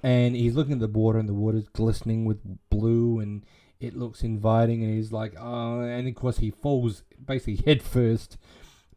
[0.03, 2.39] and he's looking at the water, and the water's glistening with
[2.69, 3.43] blue, and
[3.79, 8.37] it looks inviting, and he's like, "Oh," and of course he falls basically head first.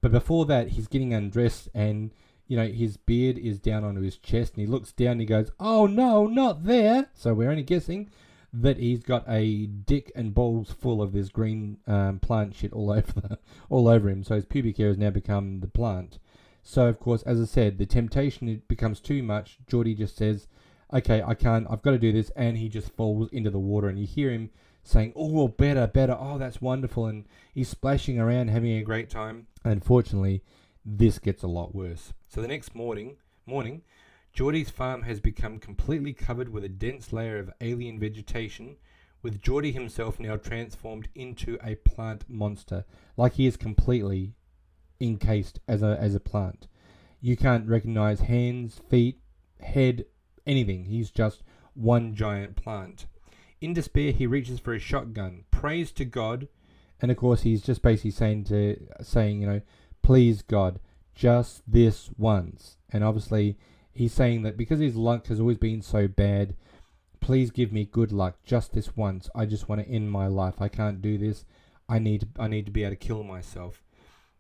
[0.01, 2.13] But before that, he's getting undressed, and
[2.47, 5.27] you know his beard is down onto his chest, and he looks down, and he
[5.27, 8.11] goes, "Oh no, not there!" So we're only guessing
[8.53, 12.91] that he's got a dick and balls full of this green um, plant shit all
[12.97, 13.39] over the,
[13.69, 14.25] all over him.
[14.25, 16.19] So his pubic hair has now become the plant.
[16.63, 19.59] So of course, as I said, the temptation becomes too much.
[19.67, 20.47] Jordy just says,
[20.93, 21.67] "Okay, I can't.
[21.71, 23.89] I've got to do this," and he just falls into the water.
[23.89, 24.51] And you hear him
[24.83, 26.17] saying, "Oh, better, better.
[26.19, 29.47] Oh, that's wonderful." And he's splashing around, having a great time.
[29.65, 30.43] Unfortunately,
[30.85, 32.13] this gets a lot worse.
[32.29, 33.17] So the next morning,
[33.47, 33.83] morning,
[34.33, 38.77] Jordy's farm has become completely covered with a dense layer of alien vegetation,
[39.23, 42.85] with Jordy himself now transformed into a plant monster,
[43.17, 44.35] like he is completely
[45.01, 46.69] encased as a as a plant.
[47.21, 49.21] You can't recognize hands, feet,
[49.61, 50.07] head,
[50.47, 50.87] anything.
[50.87, 51.43] He's just
[51.75, 53.07] one giant plant.
[53.61, 56.49] In despair, he reaches for his shotgun, prays to God,
[57.01, 59.61] and of course, he's just basically saying to saying, you know,
[60.03, 60.81] please God,
[61.15, 62.77] just this once.
[62.91, 63.59] And obviously,
[63.93, 66.55] he's saying that because his luck has always been so bad,
[67.21, 69.29] please give me good luck just this once.
[69.35, 70.61] I just want to end my life.
[70.61, 71.45] I can't do this.
[71.89, 73.83] I need I need to be able to kill myself.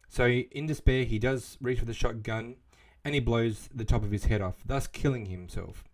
[0.09, 2.57] So in despair, he does reach for the shotgun
[3.05, 5.85] and he blows the top of his head off, thus killing himself.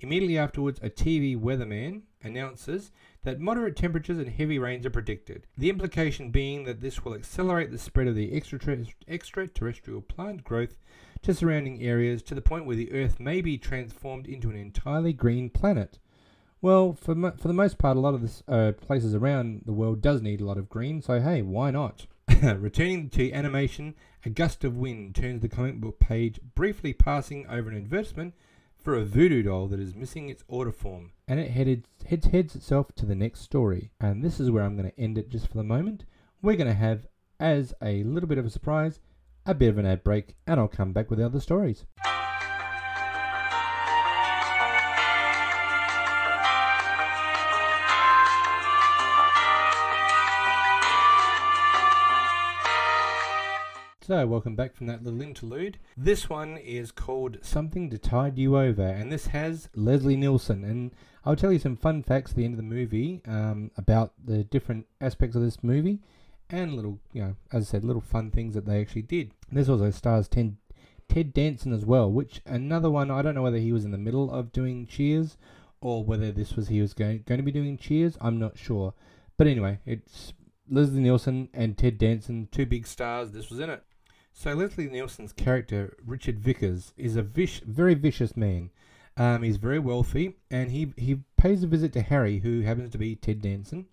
[0.00, 2.90] Immediately afterwards, a TV weatherman announces
[3.22, 5.46] that moderate temperatures and heavy rains are predicted.
[5.56, 8.34] The implication being that this will accelerate the spread of the
[9.08, 10.76] extraterrestrial plant growth
[11.22, 15.12] to surrounding areas to the point where the Earth may be transformed into an entirely
[15.12, 15.98] green planet.
[16.60, 20.00] Well, for mo- for the most part, a lot of uh, places around the world
[20.00, 22.06] does need a lot of green, so hey, why not?
[22.42, 27.70] Returning to animation, a gust of wind turns the comic book page, briefly passing over
[27.70, 28.34] an advertisement
[28.88, 32.56] for a voodoo doll that is missing its order form, and it headed, heads, heads
[32.56, 33.90] itself to the next story.
[34.00, 36.06] And this is where I'm going to end it just for the moment.
[36.40, 37.06] We're going to have,
[37.38, 38.98] as a little bit of a surprise,
[39.44, 41.84] a bit of an ad break, and I'll come back with the other stories.
[54.08, 55.78] So, welcome back from that little interlude.
[55.94, 60.64] This one is called Something to Tide You Over, and this has Leslie Nielsen.
[60.64, 60.92] And
[61.26, 64.44] I'll tell you some fun facts at the end of the movie um, about the
[64.44, 65.98] different aspects of this movie.
[66.48, 69.32] and little, you know, as I said, little fun things that they actually did.
[69.52, 70.56] This also stars Ted,
[71.10, 73.98] Ted Danson as well, which another one, I don't know whether he was in the
[73.98, 75.36] middle of doing Cheers
[75.82, 78.94] or whether this was he was going, going to be doing Cheers, I'm not sure.
[79.36, 80.32] But anyway, it's
[80.70, 83.82] Leslie Nielsen and Ted Danson, two big stars, this was in it.
[84.40, 88.70] So Leslie Nielsen's character, Richard Vickers, is a vish, very vicious man.
[89.16, 92.98] Um, he's very wealthy, and he, he pays a visit to Harry, who happens to
[92.98, 93.86] be Ted Danson,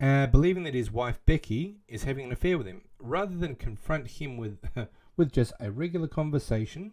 [0.00, 2.80] uh, believing that his wife Becky is having an affair with him.
[2.98, 4.56] Rather than confront him with
[5.18, 6.92] with just a regular conversation,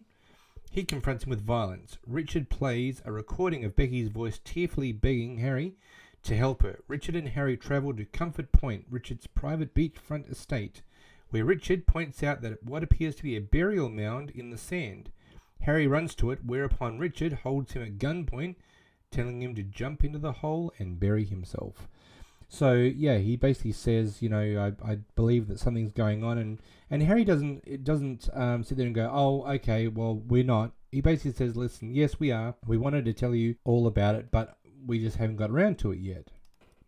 [0.70, 1.96] he confronts him with violence.
[2.06, 5.76] Richard plays a recording of Becky's voice tearfully begging Harry
[6.24, 6.80] to help her.
[6.88, 10.82] Richard and Harry travel to Comfort Point, Richard's private beachfront estate,
[11.32, 15.10] where Richard points out that what appears to be a burial mound in the sand.
[15.62, 18.56] Harry runs to it, whereupon Richard holds him at gunpoint,
[19.10, 21.88] telling him to jump into the hole and bury himself.
[22.50, 26.58] So yeah, he basically says, you know, I, I believe that something's going on, and,
[26.90, 30.72] and Harry doesn't it doesn't um, sit there and go, oh, okay, well we're not.
[30.90, 32.54] He basically says, listen, yes we are.
[32.66, 35.92] We wanted to tell you all about it, but we just haven't got around to
[35.92, 36.28] it yet.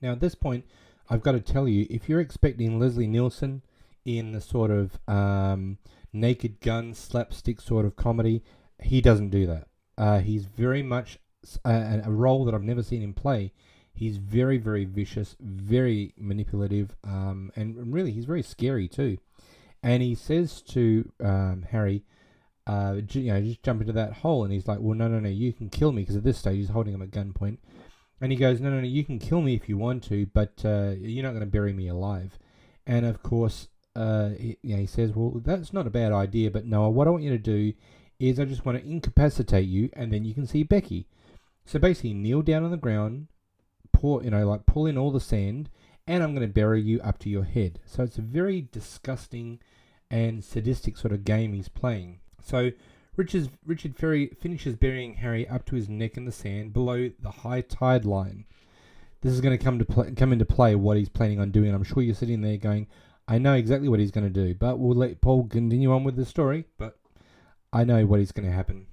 [0.02, 0.66] Now at this point,
[1.08, 3.62] I've got to tell you, if you're expecting Leslie Nielsen
[4.04, 5.78] in the sort of um,
[6.12, 8.42] naked gun slapstick sort of comedy,
[8.82, 9.68] he doesn't do that.
[9.96, 11.18] Uh, he's very much
[11.64, 13.52] a, a, role that I've never seen him play.
[13.92, 19.18] He's very, very vicious, very manipulative, um, and really, he's very scary too.
[19.84, 22.02] And he says to um, Harry,
[22.66, 24.42] uh, you know, just jump into that hole.
[24.42, 26.02] And he's like, well, no, no, no, you can kill me.
[26.02, 27.58] Because at this stage, he's holding him at gunpoint.
[28.20, 30.62] And he goes, no, no, no, you can kill me if you want to, but
[30.64, 32.38] uh, you're not going to bury me alive.
[32.86, 36.50] And of course, uh, he, you know, he says, well, that's not a bad idea,
[36.50, 37.72] but Noah, what I want you to do
[38.18, 41.06] is I just want to incapacitate you, and then you can see Becky.
[41.64, 43.28] So basically, kneel down on the ground,
[43.92, 45.70] pour, you know, like pull in all the sand,
[46.06, 47.80] and I'm going to bury you up to your head.
[47.86, 49.60] So it's a very disgusting
[50.10, 52.20] and sadistic sort of game he's playing.
[52.42, 52.70] So
[53.16, 57.30] Richard, Richard Ferry finishes burying Harry up to his neck in the sand below the
[57.30, 58.44] high tide line.
[59.22, 61.72] This is going to come to play, come into play what he's planning on doing.
[61.72, 62.86] I'm sure you're sitting there going,
[63.26, 66.16] I know exactly what he's going to do, but we'll let Paul continue on with
[66.16, 66.66] the story.
[66.76, 66.98] But
[67.72, 68.86] I know what is going to happen.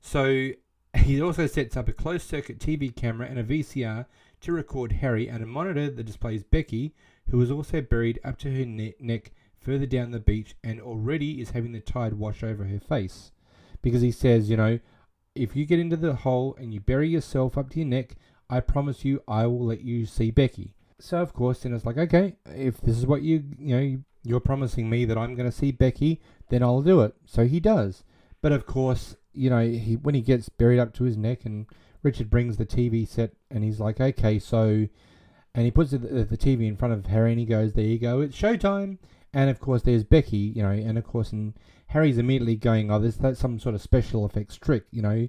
[0.00, 0.50] So
[0.96, 4.06] he also sets up a closed circuit TV camera and a VCR
[4.40, 6.94] to record Harry and a monitor that displays Becky,
[7.30, 11.40] who is also buried up to her ne- neck further down the beach and already
[11.40, 13.32] is having the tide wash over her face.
[13.82, 14.78] Because he says, you know,
[15.34, 18.16] if you get into the hole and you bury yourself up to your neck,
[18.50, 20.74] I promise you I will let you see Becky.
[21.00, 24.40] So of course then it's like, okay, if this is what you you know you're
[24.40, 27.14] promising me that I'm going to see Becky, then I'll do it.
[27.24, 28.04] So he does.
[28.40, 31.66] But of course, you know, he when he gets buried up to his neck, and
[32.02, 34.88] Richard brings the TV set, and he's like, "Okay, so,"
[35.54, 37.98] and he puts the, the TV in front of Harry, and he goes, "There you
[37.98, 38.98] go, it's showtime."
[39.32, 41.54] And of course, there's Becky, you know, and of course, and
[41.88, 45.28] Harry's immediately going, "Oh, this that's some sort of special effects trick," you know.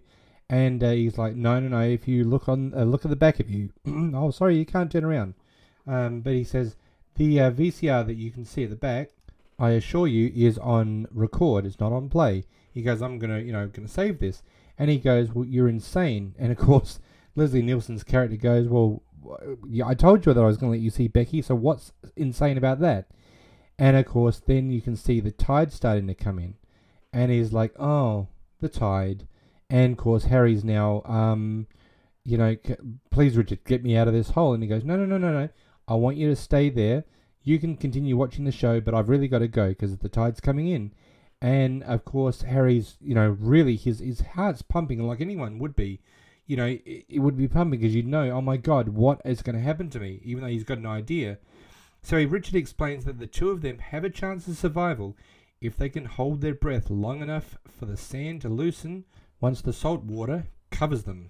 [0.49, 1.81] And uh, he's like, "No, no, no.
[1.81, 3.69] If you look on, uh, look at the back of you.
[4.15, 5.35] oh, sorry, you can't turn around."
[5.87, 6.75] Um, but he says
[7.15, 9.09] the uh, VCR that you can see at the back,
[9.57, 11.65] I assure you, is on record.
[11.65, 12.45] It's not on play.
[12.73, 14.41] He goes, I'm gonna, you know, gonna save this,
[14.77, 16.35] and he goes, well, you're insane.
[16.39, 16.99] And of course,
[17.35, 19.01] Leslie Nielsen's character goes, well,
[19.85, 21.41] I told you that I was gonna let you see Becky.
[21.41, 23.07] So what's insane about that?
[23.77, 26.55] And of course, then you can see the tide starting to come in,
[27.11, 28.27] and he's like, oh,
[28.59, 29.27] the tide.
[29.69, 31.67] And of course, Harry's now, um,
[32.23, 32.55] you know,
[33.11, 34.53] please, Richard, get me out of this hole.
[34.53, 35.49] And he goes, no, no, no, no, no.
[35.89, 37.03] I want you to stay there.
[37.43, 40.39] You can continue watching the show, but I've really got to go because the tide's
[40.39, 40.93] coming in.
[41.41, 46.01] And of course, Harry's, you know, really his his heart's pumping like anyone would be.
[46.45, 49.41] You know, it, it would be pumping because you'd know, oh my God, what is
[49.41, 50.19] going to happen to me?
[50.23, 51.37] Even though he's got an idea.
[52.01, 55.15] So Richard explains that the two of them have a chance of survival
[55.61, 59.05] if they can hold their breath long enough for the sand to loosen
[59.41, 61.29] once the salt water covers them.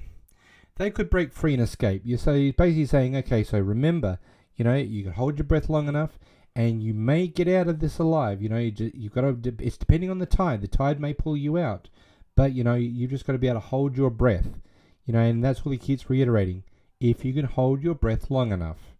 [0.75, 2.03] They could break free and escape.
[2.05, 4.19] You so basically saying, okay, so remember,
[4.59, 6.19] you know, you can hold your breath long enough
[6.53, 8.41] and you may get out of this alive.
[8.41, 9.53] You know, you have got to.
[9.65, 10.59] It's depending on the tide.
[10.61, 11.87] The tide may pull you out,
[12.35, 14.59] but you know, you just got to be able to hold your breath.
[15.05, 16.63] You know, and that's what he keeps reiterating.
[16.99, 18.95] If you can hold your breath long enough.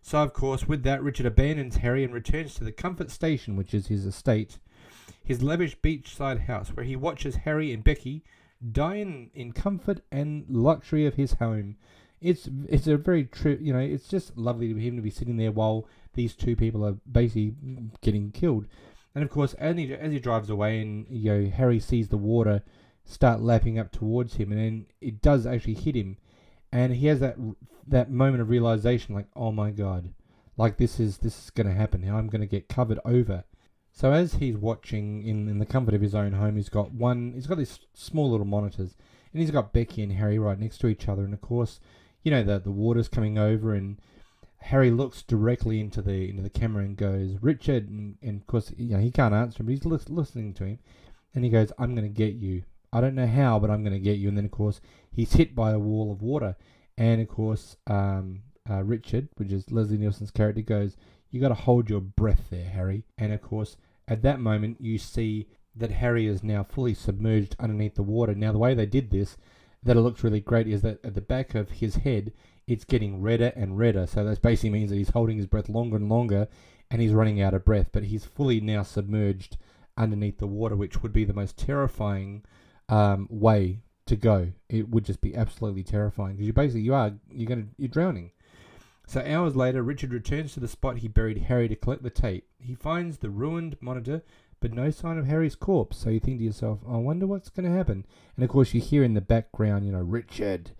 [0.00, 3.74] So, of course, with that, Richard abandons Harry and returns to the Comfort Station, which
[3.74, 4.58] is his estate,
[5.22, 8.24] his lavish beachside house, where he watches Harry and Becky
[8.74, 11.76] in, in comfort and luxury of his home.
[12.24, 15.36] It's it's a very true, you know, it's just lovely to him to be sitting
[15.36, 17.54] there while these two people are basically
[18.00, 18.66] getting killed.
[19.14, 22.16] And of course, as he, as he drives away, and you know Harry sees the
[22.16, 22.62] water
[23.04, 26.16] start lapping up towards him, and then it does actually hit him,
[26.72, 27.36] and he has that
[27.86, 30.14] that moment of realization, like, oh my god,
[30.56, 32.16] like this is this is going to happen now.
[32.16, 33.44] I'm going to get covered over.
[33.92, 37.32] So as he's watching in, in the comfort of his own home, he's got one.
[37.34, 38.96] He's got these small little monitors,
[39.32, 41.22] and he's got Becky and Harry right next to each other.
[41.22, 41.80] And of course,
[42.24, 44.00] you know the the water's coming over, and
[44.58, 48.72] Harry looks directly into the into the camera and goes, "Richard," and, and of course,
[48.76, 50.78] you know he can't answer him, but he's li- listening to him,
[51.34, 52.64] and he goes, "I'm going to get you.
[52.92, 54.80] I don't know how, but I'm going to get you." And then of course
[55.12, 56.56] he's hit by a wall of water,
[56.96, 60.96] and of course um, uh, Richard, which is Leslie Nielsen's character, goes,
[61.30, 63.76] "You got to hold your breath there, Harry." And of course,
[64.08, 65.46] at that moment, you see
[65.76, 68.34] that Harry is now fully submerged underneath the water.
[68.34, 69.36] Now, the way they did this,
[69.84, 72.32] that it looks really great, is that at the back of his head,
[72.66, 74.06] it's getting redder and redder.
[74.06, 76.48] So that basically means that he's holding his breath longer and longer,
[76.90, 77.90] and he's running out of breath.
[77.92, 79.56] But he's fully now submerged
[79.96, 82.44] underneath the water, which would be the most terrifying
[82.88, 84.52] um, way to go.
[84.68, 88.30] It would just be absolutely terrifying because you basically you are you're gonna you're drowning.
[89.06, 92.48] So hours later, Richard returns to the spot he buried Harry to collect the tape.
[92.58, 94.22] He finds the ruined monitor,
[94.64, 95.98] but no sign of Harry's corpse.
[95.98, 98.06] So you think to yourself, I wonder what's going to happen.
[98.34, 100.70] And of course, you hear in the background, you know, Richard.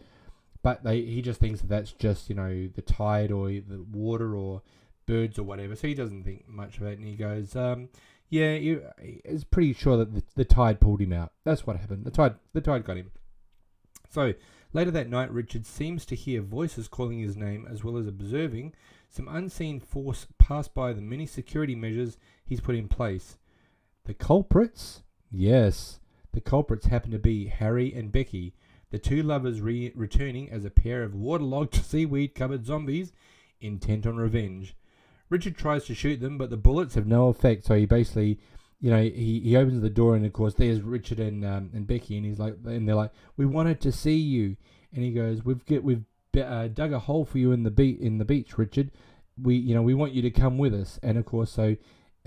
[0.63, 4.35] But they, he just thinks that that's just, you know, the tide or the water
[4.35, 4.63] or
[5.05, 5.77] birds or whatever.
[5.77, 6.99] So he doesn't think much of it.
[6.99, 7.91] And he goes, um,
[8.31, 11.33] yeah, he's pretty sure that the, the tide pulled him out.
[11.45, 12.07] That's what happened.
[12.07, 13.11] The tide, the tide got him.
[14.09, 14.33] So
[14.75, 18.75] Later that night, Richard seems to hear voices calling his name as well as observing
[19.09, 23.37] some unseen force pass by the many security measures he's put in place.
[24.05, 25.03] The culprits?
[25.31, 26.01] Yes,
[26.33, 28.55] the culprits happen to be Harry and Becky,
[28.91, 33.13] the two lovers re- returning as a pair of waterlogged, seaweed covered zombies
[33.61, 34.77] intent on revenge.
[35.31, 38.39] Richard tries to shoot them, but the bullets have no effect, so he basically
[38.85, 41.87] you know, he, he opens the door and of course there's Richard and um, and
[41.87, 44.59] Becky and he's like and they're like, we wanted to see you,
[44.93, 46.05] and he goes, we've get we've
[46.37, 48.91] uh, dug a hole for you in the beat in the beach, Richard.
[49.41, 51.77] We you know we want you to come with us, and of course so.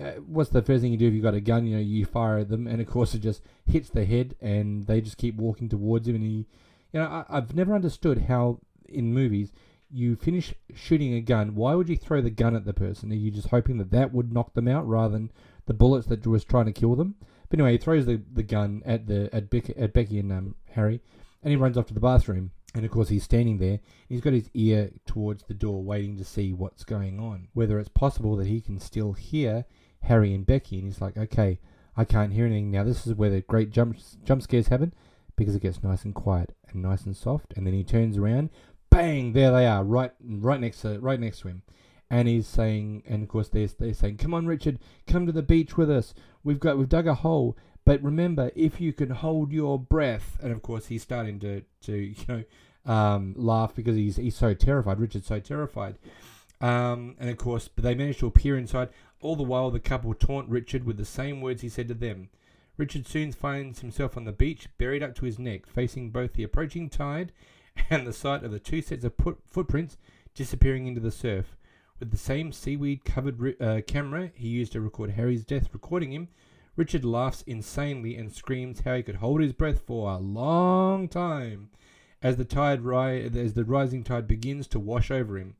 [0.00, 1.66] Uh, what's the first thing you do if you've got a gun?
[1.66, 4.86] You know, you fire at them, and of course it just hits the head, and
[4.86, 6.14] they just keep walking towards him.
[6.14, 6.46] And he,
[6.92, 9.52] you know, I, I've never understood how in movies
[9.90, 11.54] you finish shooting a gun.
[11.54, 13.10] Why would you throw the gun at the person?
[13.10, 15.32] Are you just hoping that that would knock them out rather than
[15.68, 17.14] the bullets that was trying to kill them.
[17.48, 20.54] But anyway, he throws the, the gun at the at Becky, at Becky and um,
[20.72, 21.00] Harry,
[21.42, 22.50] and he runs off to the bathroom.
[22.74, 23.80] And of course, he's standing there.
[24.08, 27.48] He's got his ear towards the door, waiting to see what's going on.
[27.54, 29.64] Whether it's possible that he can still hear
[30.02, 31.60] Harry and Becky, and he's like, "Okay,
[31.96, 34.92] I can't hear anything now." This is where the great jump jump scares happen,
[35.36, 37.52] because it gets nice and quiet and nice and soft.
[37.56, 38.50] And then he turns around,
[38.90, 39.32] bang!
[39.32, 41.62] There they are, right right next to right next to him
[42.10, 45.42] and he's saying, and of course they're, they're saying, "Come on, Richard, come to the
[45.42, 46.14] beach with us.
[46.42, 50.52] We've got we've dug a hole, but remember, if you can hold your breath." And
[50.52, 52.44] of course, he's starting to to you know
[52.92, 55.00] um, laugh because he's he's so terrified.
[55.00, 55.98] Richard's so terrified,
[56.60, 58.88] um, and of course, they manage to appear inside.
[59.20, 62.28] All the while, the couple taunt Richard with the same words he said to them.
[62.76, 66.44] Richard soon finds himself on the beach, buried up to his neck, facing both the
[66.44, 67.32] approaching tide
[67.90, 69.96] and the sight of the two sets of put- footprints
[70.34, 71.56] disappearing into the surf.
[71.98, 76.28] With the same seaweed covered uh, camera he used to record Harry's death, recording him,
[76.76, 81.70] Richard laughs insanely and screams how he could hold his breath for a long time
[82.22, 85.56] as the tide ri- as the rising tide begins to wash over him.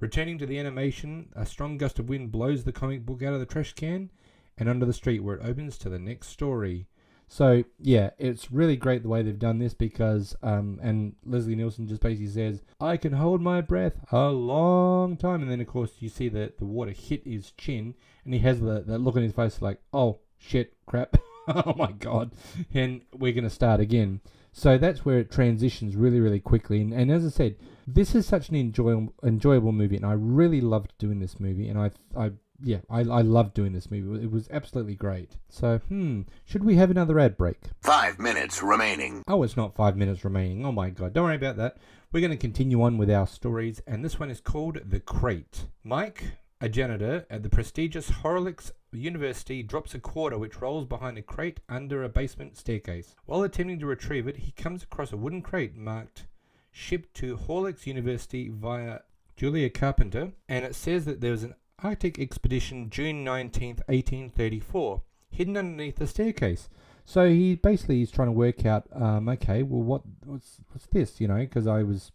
[0.00, 3.40] Returning to the animation, a strong gust of wind blows the comic book out of
[3.40, 4.08] the trash can
[4.56, 6.86] and onto the street where it opens to the next story.
[7.28, 11.86] So yeah, it's really great the way they've done this because um, and Leslie Nielsen
[11.86, 15.92] just basically says, I can hold my breath a long time and then of course
[16.00, 17.94] you see that the water hit his chin
[18.24, 21.18] and he has the, look on his face like, Oh shit, crap.
[21.48, 22.32] oh my god.
[22.72, 24.22] And we're gonna start again.
[24.52, 26.80] So that's where it transitions really, really quickly.
[26.80, 27.56] And, and as I said,
[27.94, 31.68] this is such an enjoyable, enjoyable movie, and I really loved doing this movie.
[31.68, 32.32] And I, I
[32.62, 34.22] yeah, I, I loved doing this movie.
[34.22, 35.36] It was absolutely great.
[35.48, 37.58] So, hmm, should we have another ad break?
[37.80, 39.22] Five minutes remaining.
[39.26, 40.64] Oh, it's not five minutes remaining.
[40.64, 41.78] Oh my god, don't worry about that.
[42.12, 45.66] We're going to continue on with our stories, and this one is called The Crate.
[45.84, 46.24] Mike,
[46.60, 51.60] a janitor at the prestigious Horlicks University, drops a quarter which rolls behind a crate
[51.68, 53.14] under a basement staircase.
[53.26, 56.24] While attempting to retrieve it, he comes across a wooden crate marked
[56.70, 59.00] shipped to Horlicks University via
[59.36, 65.56] Julia Carpenter, and it says that there was an Arctic expedition June 19th, 1834, hidden
[65.56, 66.68] underneath the staircase.
[67.04, 71.20] So he basically is trying to work out, um, okay, well, what what's what's this?
[71.20, 72.12] You know, because I was,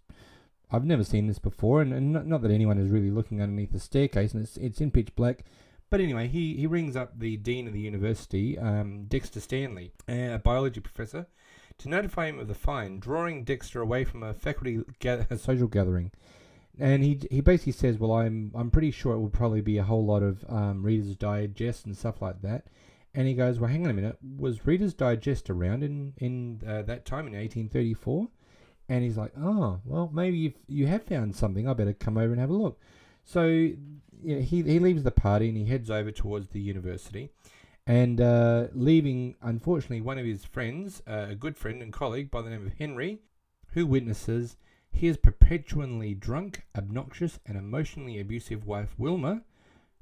[0.72, 3.72] I've never seen this before, and, and not, not that anyone is really looking underneath
[3.72, 5.44] the staircase, and it's it's in pitch black.
[5.90, 10.40] But anyway, he, he rings up the dean of the university, um, Dexter Stanley, a
[10.40, 11.28] biology professor,
[11.80, 16.12] to notify him of the fine, drawing Dexter away from a faculty ga- social gathering.
[16.78, 19.84] And he he basically says, "Well, I'm I'm pretty sure it will probably be a
[19.84, 22.66] whole lot of um, Reader's Digest and stuff like that."
[23.14, 24.18] And he goes, "Well, hang on a minute.
[24.38, 28.28] Was Reader's Digest around in in uh, that time in 1834?"
[28.90, 31.68] And he's like, "Oh, well, maybe you you have found something.
[31.68, 32.78] I better come over and have a look."
[33.24, 33.72] So
[34.22, 37.30] yeah, he he leaves the party and he heads over towards the university,
[37.88, 42.42] and uh, leaving unfortunately one of his friends, uh, a good friend and colleague by
[42.42, 43.20] the name of Henry,
[43.74, 44.58] who witnesses
[44.92, 49.44] his perpetually drunk, obnoxious, and emotionally abusive wife Wilma,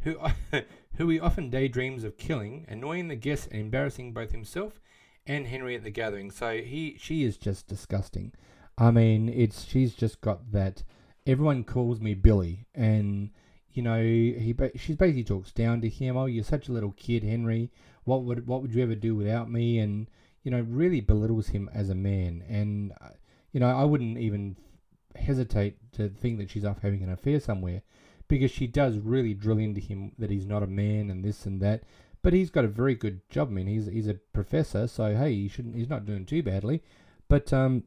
[0.02, 0.18] who
[0.96, 4.80] who he often daydreams of killing, annoying the guests and embarrassing both himself
[5.26, 6.32] and Henry at the gathering.
[6.32, 8.34] So he she is just disgusting.
[8.78, 10.84] I mean, it's she's just got that.
[11.26, 13.32] Everyone calls me Billy, and
[13.74, 16.18] you know he she's basically talks down to him.
[16.18, 17.72] Oh, you're such a little kid, Henry.
[18.04, 19.80] What would what would you ever do without me?
[19.80, 20.08] And
[20.44, 22.44] you know really belittles him as a man.
[22.48, 23.10] And uh,
[23.52, 24.58] you know I wouldn't even
[25.16, 27.84] hesitate to think that she's off having an affair somewhere
[28.28, 31.62] because she does really drill into him that he's not a man and this and
[31.62, 31.84] that.
[32.22, 33.50] But he's got a very good job.
[33.50, 35.76] I mean, he's he's a professor, so hey, he shouldn't.
[35.76, 36.82] He's not doing too badly.
[37.28, 37.84] But um,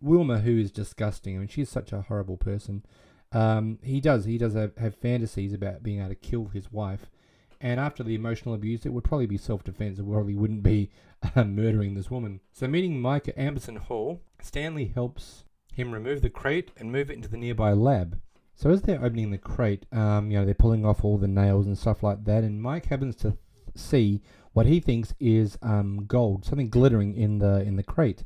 [0.00, 1.36] Wilma, who is disgusting.
[1.36, 2.84] I mean, she's such a horrible person.
[3.32, 7.10] Um, he does he does have, have fantasies about being able to kill his wife,
[7.60, 9.98] and after the emotional abuse, it would probably be self defense.
[9.98, 10.90] It probably wouldn't be
[11.36, 12.40] uh, murdering this woman.
[12.52, 17.14] So, meeting Mike at Amberson Hall, Stanley helps him remove the crate and move it
[17.14, 18.20] into the nearby lab.
[18.60, 21.66] So as they're opening the crate, um, you know, they're pulling off all the nails
[21.66, 23.38] and stuff like that, and Mike happens to
[23.74, 24.20] see
[24.52, 28.24] what he thinks is um, gold, something glittering in the in the crate.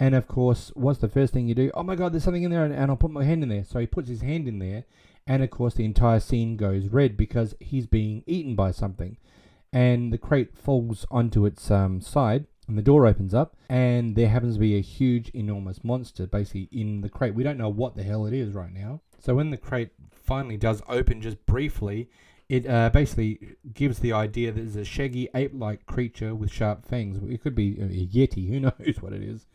[0.00, 1.70] And of course, what's the first thing you do?
[1.74, 3.64] Oh my God, there's something in there, and, and I'll put my hand in there.
[3.64, 4.84] So he puts his hand in there,
[5.26, 9.16] and of course, the entire scene goes red because he's being eaten by something.
[9.72, 14.28] And the crate falls onto its um, side, and the door opens up, and there
[14.28, 17.34] happens to be a huge, enormous monster basically in the crate.
[17.34, 19.00] We don't know what the hell it is right now.
[19.18, 22.08] So when the crate finally does open just briefly,
[22.48, 27.18] it uh, basically gives the idea that there's a shaggy ape-like creature with sharp fangs.
[27.30, 28.48] It could be a yeti.
[28.48, 29.46] Who knows what it is?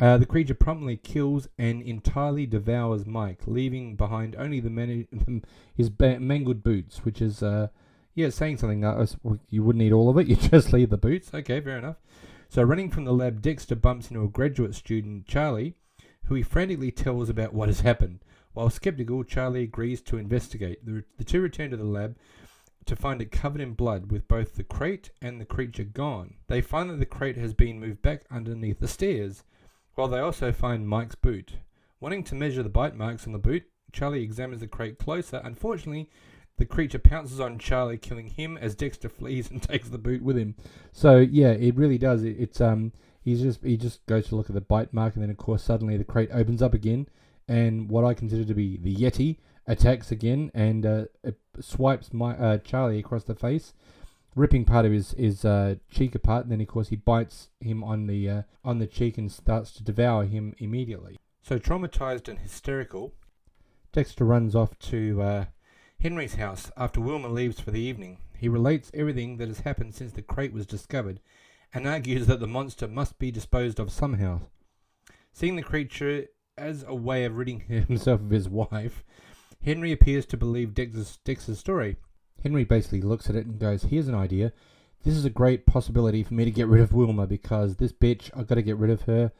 [0.00, 5.06] Uh, the creature promptly kills and entirely devours Mike, leaving behind only the many,
[5.76, 7.68] his mangled boots, which is, uh,
[8.14, 8.82] yeah, saying something.
[8.82, 9.06] Uh,
[9.50, 10.26] you wouldn't eat all of it.
[10.28, 11.30] You just leave the boots.
[11.34, 11.96] Okay, fair enough.
[12.48, 15.74] So, running from the lab, Dexter bumps into a graduate student, Charlie,
[16.24, 18.20] who he frantically tells about what has happened.
[18.54, 20.84] While skeptical, Charlie agrees to investigate.
[20.84, 22.16] The, the two return to the lab
[22.86, 26.34] to find it covered in blood, with both the crate and the creature gone.
[26.48, 29.44] They find that the crate has been moved back underneath the stairs,
[29.94, 31.54] while they also find Mike's boot.
[32.00, 35.40] Wanting to measure the bite marks on the boot, Charlie examines the crate closer.
[35.44, 36.08] Unfortunately,
[36.56, 40.36] the creature pounces on Charlie, killing him as Dexter flees and takes the boot with
[40.36, 40.54] him.
[40.92, 42.22] So yeah, it really does.
[42.22, 45.22] It, it's um, he's just he just goes to look at the bite mark, and
[45.22, 47.08] then of course suddenly the crate opens up again,
[47.48, 51.04] and what I consider to be the Yeti attacks again and uh,
[51.60, 53.72] swipes my uh, Charlie across the face,
[54.34, 56.44] ripping part of his his uh, cheek apart.
[56.44, 59.72] And then of course he bites him on the uh, on the cheek and starts
[59.72, 61.18] to devour him immediately.
[61.42, 63.14] So traumatized and hysterical,
[63.92, 65.44] Dexter runs off to uh,
[66.00, 68.18] Henry's house after Wilma leaves for the evening.
[68.36, 71.20] He relates everything that has happened since the crate was discovered
[71.74, 74.40] and argues that the monster must be disposed of somehow.
[75.32, 76.26] Seeing the creature
[76.56, 79.04] as a way of ridding himself of his wife,
[79.62, 81.96] Henry appears to believe Dexter's, Dexter's story.
[82.42, 84.52] Henry basically looks at it and goes, Here's an idea.
[85.02, 88.30] This is a great possibility for me to get rid of Wilma because this bitch,
[88.36, 89.32] I've got to get rid of her.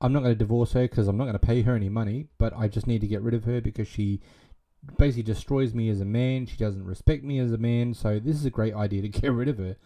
[0.00, 2.26] I'm not going to divorce her because I'm not going to pay her any money,
[2.36, 4.20] but I just need to get rid of her because she
[4.98, 6.46] basically destroys me as a man.
[6.46, 7.94] She doesn't respect me as a man.
[7.94, 9.76] So this is a great idea to get rid of her.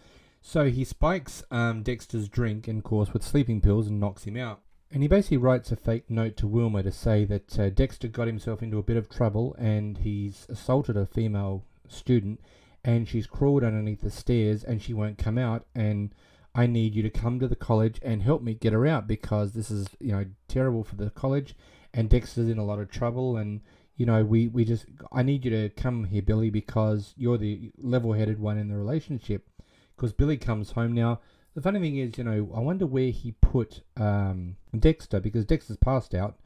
[0.41, 4.61] So he spikes um, Dexter's drink, of course, with sleeping pills and knocks him out.
[4.91, 8.27] And he basically writes a fake note to Wilma to say that uh, Dexter got
[8.27, 12.41] himself into a bit of trouble and he's assaulted a female student
[12.85, 16.15] and she's crawled underneath the stairs and she won't come out and
[16.55, 19.53] I need you to come to the college and help me get her out because
[19.53, 21.55] this is, you know, terrible for the college
[21.93, 23.61] and Dexter's in a lot of trouble and
[23.99, 27.73] you know, we, we just, I need you to come here, Billy, because you're the
[27.77, 29.49] level headed one in the relationship.
[29.97, 31.21] Because Billy comes home now.
[31.57, 35.77] The funny thing is, you know, I wonder where he put um, Dexter, because Dexter's
[35.79, 36.39] passed out,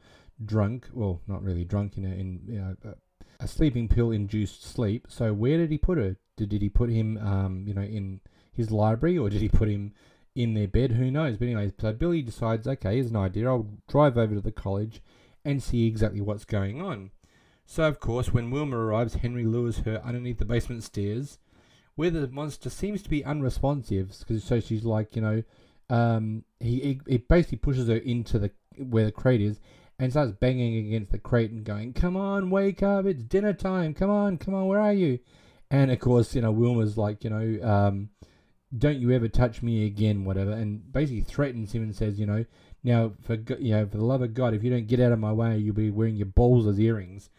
[0.43, 2.95] drunk, well, not really drunk, in a, in, you know,
[3.39, 5.07] a, sleeping pill induced sleep.
[5.09, 6.17] So where did he put her?
[6.37, 8.21] Did, did he put him, um, you know, in
[8.51, 9.93] his library or did he put him
[10.35, 10.91] in their bed?
[10.91, 11.37] Who knows?
[11.37, 13.49] But anyway, so Billy decides, okay, here's an idea.
[13.49, 15.01] I'll drive over to the college
[15.45, 17.11] and see exactly what's going on.
[17.65, 21.39] So, of course, when Wilma arrives, Henry lures her underneath the basement stairs,
[21.95, 24.13] where the monster seems to be unresponsive.
[24.27, 25.43] Cause, so she's like, you know,
[25.89, 29.59] um, he, he basically pushes her into the where the crate is,
[29.99, 33.05] and starts banging against the crate and going, "Come on, wake up!
[33.05, 33.93] It's dinner time!
[33.93, 35.19] Come on, come on, where are you?"
[35.71, 38.09] And of course, you know, Wilma's like, you know, um,
[38.77, 42.45] "Don't you ever touch me again," whatever, and basically threatens him and says, you know,
[42.83, 45.19] now for you know, for the love of God, if you don't get out of
[45.19, 47.29] my way, you'll be wearing your balls as earrings.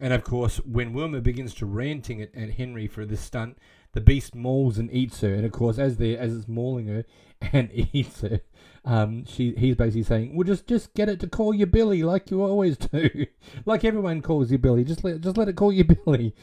[0.00, 3.58] And of course, when Wilma begins to ranting at, at Henry for this stunt,
[3.92, 5.34] the beast mauls and eats her.
[5.34, 7.04] And of course, as they as it's mauling her
[7.52, 8.40] and eats her,
[8.88, 12.30] um, she he's basically saying, "Well, just just get it to call you Billy, like
[12.30, 13.26] you always do,
[13.66, 14.82] like everyone calls you Billy.
[14.82, 16.34] Just let just let it call you Billy."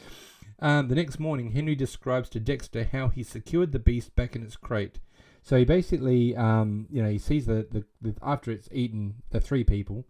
[0.60, 4.44] Um, the next morning, Henry describes to Dexter how he secured the beast back in
[4.44, 5.00] its crate.
[5.42, 9.40] So he basically, um, you know, he sees the, the, the after it's eaten the
[9.40, 10.06] three people.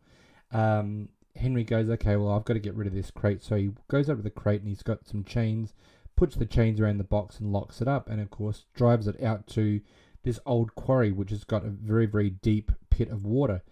[0.53, 3.43] Um, Henry goes, okay, well, I've got to get rid of this crate.
[3.43, 5.75] So he goes up to the crate and he's got some chains,
[6.17, 9.23] puts the chains around the box and locks it up, and of course drives it
[9.23, 9.81] out to
[10.27, 13.63] this old quarry, which has got a very, very deep pit of water.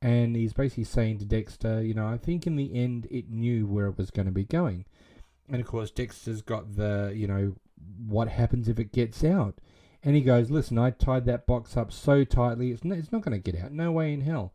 [0.00, 3.66] And he's basically saying to Dexter, you know, I think in the end it knew
[3.66, 4.84] where it was going to be going.
[5.50, 7.56] And of course, Dexter's got the, you know,
[8.06, 9.56] what happens if it gets out?
[10.04, 13.40] And he goes, listen, I tied that box up so tightly, it's, it's not going
[13.40, 13.72] to get out.
[13.72, 14.52] No way in hell.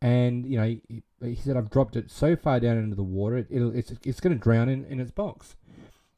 [0.00, 3.36] And, you know, he, he said, I've dropped it so far down into the water,
[3.36, 5.56] it, it'll, it's, it's going to drown in, in its box.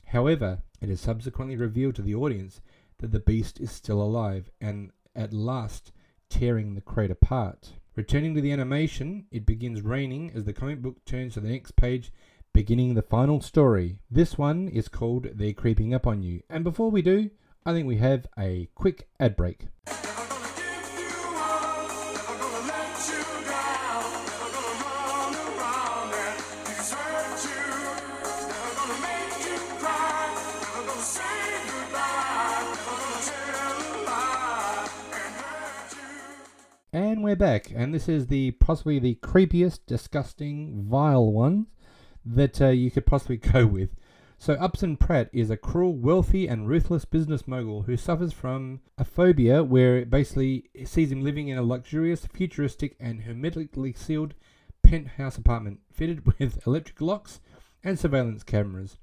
[0.07, 2.61] However, it is subsequently revealed to the audience
[3.05, 5.93] that the beast is still alive and at last
[6.31, 7.75] tearing the crate apart.
[7.97, 11.77] Returning to the animation, it begins raining as the comic book turns to the next
[11.77, 12.11] page,
[12.55, 13.99] beginning the final story.
[14.11, 16.41] This one is called They're Creeping Up on You.
[16.49, 17.29] And before we do,
[17.67, 19.67] I think we have a quick ad break.
[36.95, 41.67] And we're back, and this is the possibly the creepiest, disgusting, vile one
[42.25, 43.97] that uh, you could possibly go with.
[44.39, 49.05] So Upson Pratt is a cruel, wealthy, and ruthless business mogul who suffers from a
[49.05, 54.35] phobia where it basically sees him living in a luxurious, futuristic, and hermetically sealed
[54.85, 57.41] penthouse apartment fitted with electric locks
[57.83, 58.99] and surveillance cameras.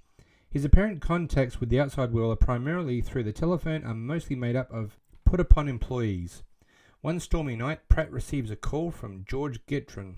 [0.49, 4.55] His apparent contacts with the outside world are primarily through the telephone are mostly made
[4.55, 6.43] up of put upon employees.
[7.01, 10.17] One stormy night, Pratt receives a call from George Gendron,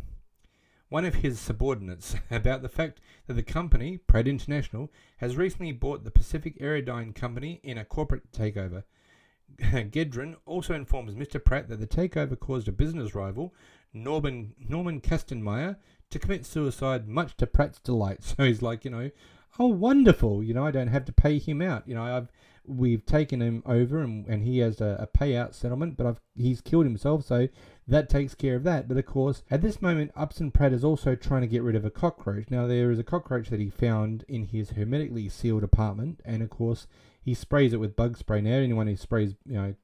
[0.89, 6.03] one of his subordinates, about the fact that the company, Pratt International, has recently bought
[6.03, 8.83] the Pacific Aerodyne Company in a corporate takeover.
[9.61, 11.41] Gendron also informs Mr.
[11.41, 13.53] Pratt that the takeover caused a business rival,
[13.93, 15.77] Norman Norman Castonmeyer,
[16.09, 18.19] to commit suicide, much to Pratt's delight.
[18.35, 19.09] So he's like, you know,
[19.57, 21.87] oh wonderful, you know, I don't have to pay him out.
[21.87, 22.27] You know, I've
[22.65, 26.61] we've taken him over and, and he has a, a payout settlement, but I've he's
[26.61, 27.47] killed himself, so
[27.87, 28.87] that takes care of that.
[28.87, 31.85] But of course, at this moment, Upson Pratt is also trying to get rid of
[31.85, 32.49] a cockroach.
[32.49, 36.49] Now there is a cockroach that he found in his hermetically sealed apartment, and of
[36.49, 36.87] course
[37.21, 38.41] he sprays it with bug spray.
[38.41, 39.75] Now anyone who sprays, you know,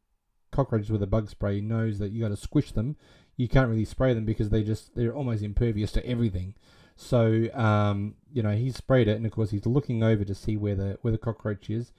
[0.52, 2.96] cockroaches with a bug spray knows that you got to squish them.
[3.36, 6.56] You can't really spray them because they just they're almost impervious to everything.
[6.96, 10.58] So um, you know he sprayed it, and of course he's looking over to see
[10.58, 11.94] where the where the cockroach is.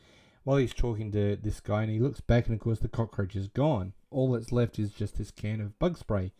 [0.50, 3.36] While he's talking to this guy, and he looks back, and of course the cockroach
[3.36, 3.92] is gone.
[4.10, 6.32] All that's left is just this can of bug spray.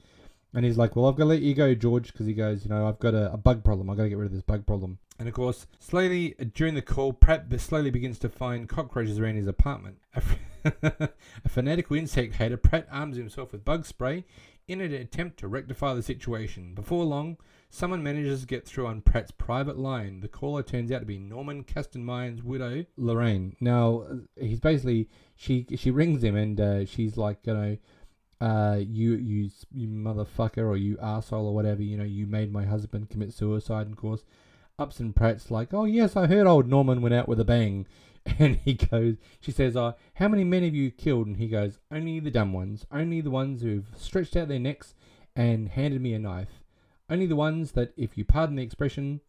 [0.52, 2.70] And he's like, "Well, I've got to let you go, George, because he goes, you
[2.70, 3.88] know, I've got a, a bug problem.
[3.88, 6.74] I've got to get rid of this bug problem." And of course, slowly uh, during
[6.74, 9.98] the call, Pratt slowly begins to find cockroaches around his apartment.
[10.82, 11.08] A,
[11.44, 14.24] a fanatical insect hater, Pratt arms himself with bug spray
[14.70, 16.74] in an attempt to rectify the situation.
[16.74, 17.38] Before long,
[17.70, 20.20] someone manages to get through on Pratt's private line.
[20.20, 23.56] The caller turns out to be Norman Castonmeyer's widow, Lorraine.
[23.60, 24.06] Now,
[24.36, 27.76] he's basically she she rings him and uh, she's like, you know,
[28.40, 32.64] uh, you you you motherfucker or you asshole or whatever, you know, you made my
[32.64, 33.86] husband commit suicide.
[33.86, 34.24] And of course,
[34.78, 37.88] Upson Pratt's like, oh yes, I heard old Norman went out with a bang.
[38.38, 41.26] And he goes, she says, uh, how many men have you killed?
[41.26, 44.94] And he goes, only the dumb ones, only the ones who've stretched out their necks
[45.36, 46.62] and handed me a knife.
[47.08, 49.20] Only the ones that, if you pardon the expression,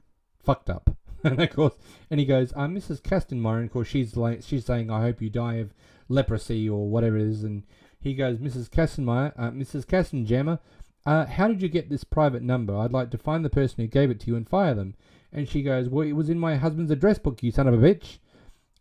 [0.44, 0.96] fucked up.
[1.24, 1.76] and of course,
[2.10, 3.02] and he goes, uh, Mrs.
[3.02, 5.74] Castonmeyer, and of course she's like, she's saying, I hope you die of
[6.10, 7.44] leprosy or whatever it is.
[7.44, 7.64] And
[8.00, 8.70] he goes, Mrs.
[8.70, 9.86] Castonmeyer, uh, Mrs.
[9.86, 10.60] Kastenjammer,
[11.06, 12.78] uh, how did you get this private number?
[12.78, 14.96] I'd like to find the person who gave it to you and fire them.
[15.34, 17.78] And she goes, Well, it was in my husband's address book, you son of a
[17.78, 18.20] bitch.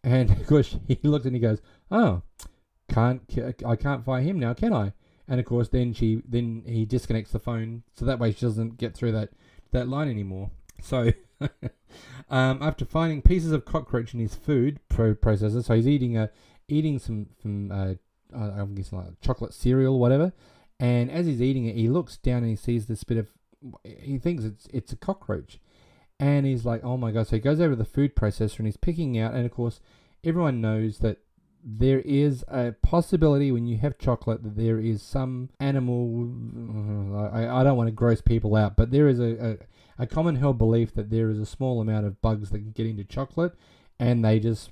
[0.03, 2.23] And of course, he looks and he goes, "Oh,
[2.89, 3.23] can't
[3.67, 4.93] I can't fire him now, can I?"
[5.29, 8.79] And of course, then she then he disconnects the phone, so that way she doesn't
[8.79, 9.31] get through that
[9.73, 10.51] that line anymore.
[10.83, 11.13] So,
[12.31, 16.31] um, after finding pieces of cockroach in his food pro- processor, so he's eating a
[16.69, 17.95] eating some some uh,
[18.33, 20.33] I'm guessing like chocolate cereal, whatever.
[20.79, 23.29] And as he's eating it, he looks down and he sees this bit of
[23.85, 25.61] he thinks it's it's a cockroach,
[26.21, 27.27] and he's like, oh my god!
[27.27, 29.81] So he goes over to the food processor and he's picking out, and of course,
[30.23, 31.19] everyone knows that
[31.65, 37.31] there is a possibility when you have chocolate that there is some animal.
[37.33, 39.59] I, I don't want to gross people out, but there is a,
[39.99, 42.73] a, a common held belief that there is a small amount of bugs that can
[42.73, 43.55] get into chocolate,
[43.99, 44.71] and they just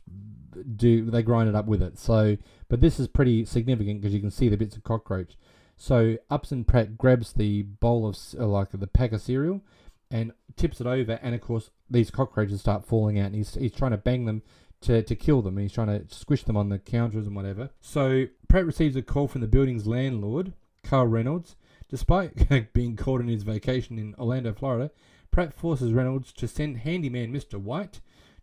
[0.76, 1.98] do they grind it up with it.
[1.98, 2.36] So,
[2.68, 5.38] but this is pretty significant because you can see the bits of cockroach.
[5.78, 9.62] So Upson Pratt grabs the bowl of like the pack of cereal
[10.10, 13.72] and tips it over, and of course these cockroaches start falling out, and he's he's
[13.72, 14.42] trying to bang them
[14.82, 15.56] to, to kill them.
[15.56, 17.70] and He's trying to squish them on the counters and whatever.
[17.80, 20.52] So Pratt receives a call from the building's landlord,
[20.82, 21.56] Carl Reynolds.
[21.88, 24.90] Despite being caught on his vacation in Orlando, Florida,
[25.30, 27.58] Pratt forces Reynolds to send handyman Mr.
[27.58, 28.00] White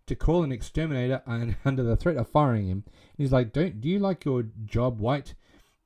[0.08, 2.84] to call an exterminator and under the threat of firing him.
[2.88, 5.36] And he's like, "Don't do you like your job, White?"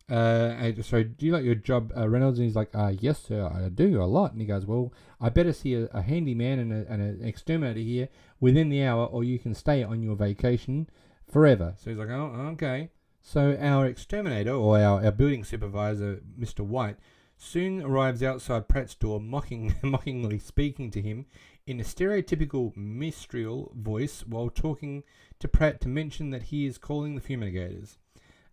[0.10, 2.40] Uh, sorry, do you like your job, uh, Reynolds?
[2.40, 4.32] And he's like, uh, yes, sir, I do a lot.
[4.32, 4.92] And he goes, well,
[5.22, 9.06] I better see a, a handyman and, a, and an exterminator here within the hour,
[9.06, 10.90] or you can stay on your vacation
[11.30, 11.76] forever.
[11.78, 12.90] So he's like, oh, okay.
[13.22, 16.62] So our exterminator, or our, our building supervisor, Mr.
[16.62, 16.98] White,
[17.38, 21.26] soon arrives outside Pratt's door, mocking, mockingly speaking to him
[21.68, 25.04] in a stereotypical mistral voice while talking
[25.40, 27.98] to Pratt to mention that he is calling the fumigators.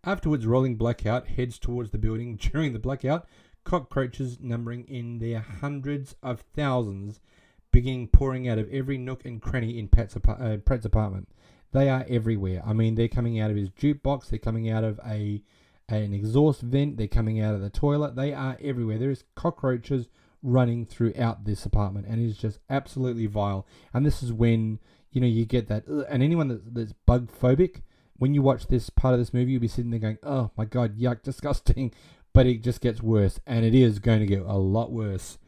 [0.06, 2.36] Afterwards, Rolling Blackout heads towards the building.
[2.52, 3.26] During the blackout,
[3.64, 7.20] cockroaches numbering in their hundreds of thousands
[7.72, 11.28] begin pouring out of every nook and cranny in Pat's, uh, Pratt's apartment.
[11.72, 12.62] They are everywhere.
[12.64, 14.28] I mean, they're coming out of his jukebox.
[14.28, 15.42] They're coming out of a
[15.88, 16.96] an exhaust vent.
[16.96, 18.14] They're coming out of the toilet.
[18.14, 18.98] They are everywhere.
[18.98, 20.08] There is cockroaches
[20.42, 23.66] running throughout this apartment, and it's just absolutely vile.
[23.92, 24.78] And this is when
[25.10, 25.86] you know you get that.
[25.86, 27.82] And anyone that, that's bug phobic,
[28.18, 30.64] when you watch this part of this movie, you'll be sitting there going, "Oh my
[30.64, 31.92] god, yuck, disgusting."
[32.32, 35.38] But it just gets worse, and it is going to get a lot worse.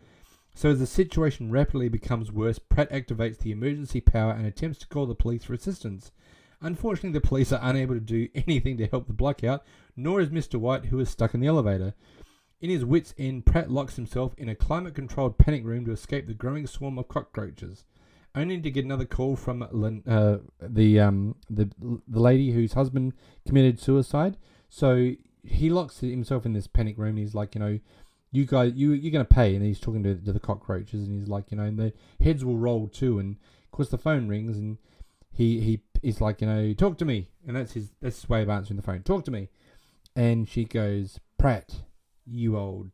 [0.55, 4.89] So as the situation rapidly becomes worse, Pratt activates the emergency power and attempts to
[4.89, 6.11] call the police for assistance.
[6.61, 9.65] Unfortunately, the police are unable to do anything to help the blackout,
[9.97, 10.59] nor is Mr.
[10.59, 11.95] White, who is stuck in the elevator.
[12.61, 16.27] In his wits' end, Pratt locks himself in a climate controlled panic room to escape
[16.27, 17.85] the growing swarm of cockroaches
[18.35, 23.15] only to get another call from uh, the um the the lady whose husband
[23.47, 24.37] committed suicide.
[24.69, 25.13] So
[25.43, 27.17] he locks himself in this panic room.
[27.17, 27.79] he's like, you know,
[28.31, 29.55] you guys, you you're gonna pay.
[29.55, 32.45] And he's talking to, to the cockroaches, and he's like, you know, and the heads
[32.45, 33.19] will roll too.
[33.19, 34.79] And of course, the phone rings, and
[35.31, 37.29] he he is like, you know, talk to me.
[37.47, 39.03] And that's his that's his way of answering the phone.
[39.03, 39.49] Talk to me.
[40.15, 41.83] And she goes, Pratt,
[42.27, 42.91] you old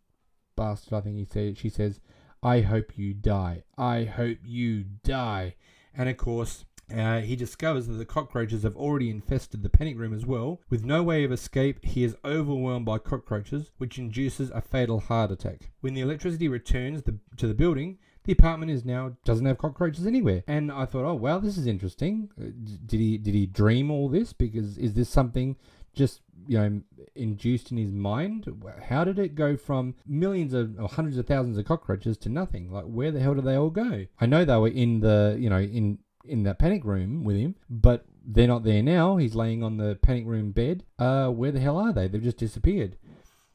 [0.57, 0.95] bastard.
[0.95, 1.59] I think he said.
[1.59, 2.01] She says,
[2.45, 3.65] I hope you die.
[3.79, 5.55] I hope you die.
[5.97, 6.65] And of course,
[6.95, 10.61] uh, he discovers that the cockroaches have already infested the panic room as well.
[10.69, 15.31] With no way of escape, he is overwhelmed by cockroaches, which induces a fatal heart
[15.31, 15.71] attack.
[15.81, 20.07] When the electricity returns the, to the building, the apartment is now doesn't have cockroaches
[20.07, 20.45] anywhere.
[20.47, 22.31] And I thought, oh wow, this is interesting.
[22.39, 22.51] Uh,
[22.87, 24.33] did he did he dream all this?
[24.33, 25.57] Because is this something
[25.95, 26.81] just you know
[27.15, 28.47] induced in his mind?
[28.89, 32.71] How did it go from millions of or hundreds of thousands of cockroaches to nothing?
[32.71, 34.07] Like where the hell did they all go?
[34.21, 37.55] I know they were in the you know in in that panic room with him,
[37.69, 39.17] but they're not there now.
[39.17, 40.85] He's laying on the panic room bed.
[40.99, 42.09] Uh, where the hell are they?
[42.09, 42.97] They've just disappeared.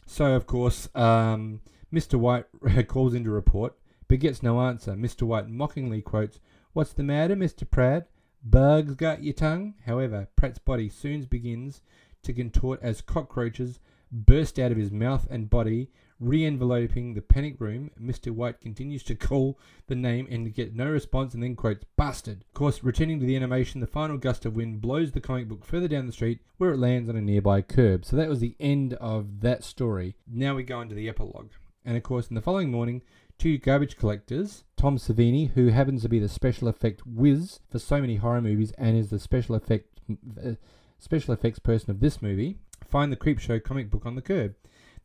[0.06, 1.62] So of course, um,
[1.94, 2.16] Mr.
[2.16, 2.46] White
[2.88, 3.76] calls in to report,
[4.08, 4.94] but gets no answer.
[4.94, 5.24] Mr.
[5.24, 6.40] White mockingly quotes,
[6.74, 7.70] "What's the matter, Mr.
[7.70, 8.08] Pratt?
[8.44, 11.82] Bugs got your tongue?" However, Pratt's body soon begins
[12.24, 13.80] to contort as cockroaches
[14.12, 15.90] burst out of his mouth and body,
[16.20, 17.92] re enveloping the panic room.
[18.02, 18.32] Mr.
[18.32, 19.58] White continues to call
[19.88, 22.44] the name and get no response and then quotes, Bastard.
[22.48, 25.66] Of course, returning to the animation, the final gust of wind blows the comic book
[25.66, 28.06] further down the street where it lands on a nearby curb.
[28.06, 30.16] So that was the end of that story.
[30.28, 31.52] Now we go into the epilogue.
[31.86, 33.02] And of course, in the following morning,
[33.38, 38.02] two garbage collectors, Tom Savini, who happens to be the special effect whiz for so
[38.02, 40.02] many horror movies and is the special effect.
[40.44, 40.52] Uh,
[41.00, 44.56] special effects person of this movie, find the Creepshow comic book on the curb.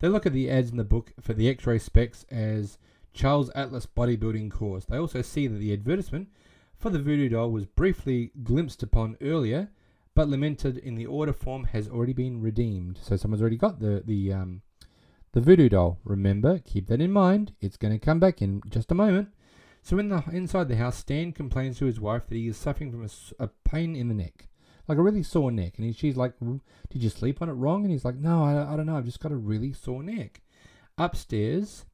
[0.00, 2.78] They look at the ads in the book for the x ray specs as
[3.12, 4.84] Charles Atlas bodybuilding course.
[4.84, 6.28] They also see that the advertisement
[6.74, 9.70] for the voodoo doll was briefly glimpsed upon earlier,
[10.14, 12.98] but lamented in the order form has already been redeemed.
[13.00, 14.62] So someone's already got the the um,
[15.32, 15.98] the voodoo doll.
[16.04, 17.52] Remember, keep that in mind.
[17.60, 19.28] It's going to come back in just a moment.
[19.82, 22.90] So in the inside the house, Stan complains to his wife that he is suffering
[22.90, 24.48] from a, a pain in the neck
[24.88, 25.74] like a really sore neck.
[25.76, 27.82] And he, she's like, Did you sleep on it wrong?
[27.82, 28.96] And he's like, No, I, I don't know.
[28.96, 30.42] I've just got a really sore neck.
[30.98, 31.84] Upstairs,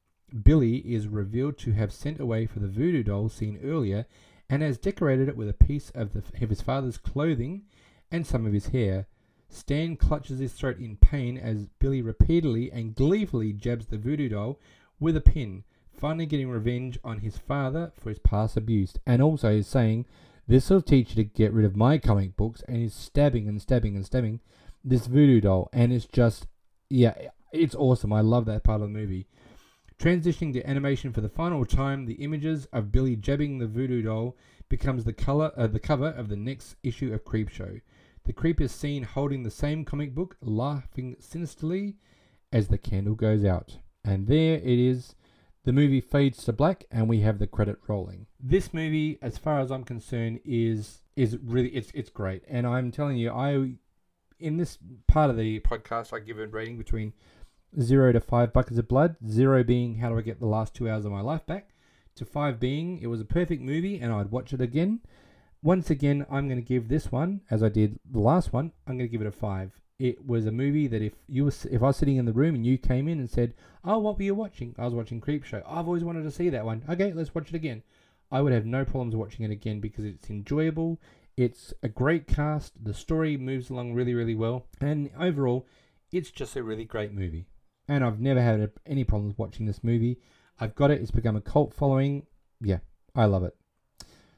[0.43, 4.05] Billy is revealed to have sent away for the voodoo doll seen earlier
[4.49, 7.63] and has decorated it with a piece of, the, of his father's clothing
[8.11, 9.07] and some of his hair.
[9.49, 14.59] Stan clutches his throat in pain as Billy repeatedly and gleefully jabs the voodoo doll
[14.99, 15.63] with a pin.
[15.93, 20.05] finally getting revenge on his father for his past abuse, and also is saying,
[20.47, 23.61] This will teach you to get rid of my comic books, and he's stabbing and
[23.61, 24.39] stabbing and stabbing
[24.83, 26.47] this voodoo doll, and it's just,
[26.89, 27.13] yeah,
[27.53, 28.11] it's awesome.
[28.11, 29.27] I love that part of the movie.
[29.99, 34.35] Transitioning to animation for the final time, the images of Billy jabbing the voodoo doll
[34.67, 37.81] becomes the color, uh, the cover of the next issue of Creepshow.
[38.23, 41.97] The creep is seen holding the same comic book, laughing sinisterly
[42.51, 43.77] as the candle goes out.
[44.03, 45.15] And there it is.
[45.63, 48.25] The movie fades to black, and we have the credit rolling.
[48.39, 52.43] This movie, as far as I'm concerned, is is really it's it's great.
[52.47, 53.73] And I'm telling you, I
[54.39, 57.13] in this part of the podcast, I give a rating between
[57.79, 59.15] zero to five buckets of blood.
[59.27, 61.69] Zero being how do I get the last two hours of my life back,
[62.15, 65.01] to five being it was a perfect movie and I'd watch it again.
[65.63, 68.97] Once again, I'm going to give this one, as I did the last one, I'm
[68.97, 69.79] going to give it a five.
[70.01, 72.55] It was a movie that if you were, if I was sitting in the room
[72.55, 75.61] and you came in and said, "Oh, what were you watching?" I was watching Creepshow.
[75.67, 76.83] I've always wanted to see that one.
[76.89, 77.83] Okay, let's watch it again.
[78.31, 80.99] I would have no problems watching it again because it's enjoyable.
[81.37, 82.83] It's a great cast.
[82.83, 85.67] The story moves along really, really well, and overall,
[86.11, 87.45] it's just a really great movie.
[87.87, 90.17] And I've never had any problems watching this movie.
[90.59, 90.99] I've got it.
[90.99, 92.25] It's become a cult following.
[92.59, 92.79] Yeah,
[93.13, 93.55] I love it.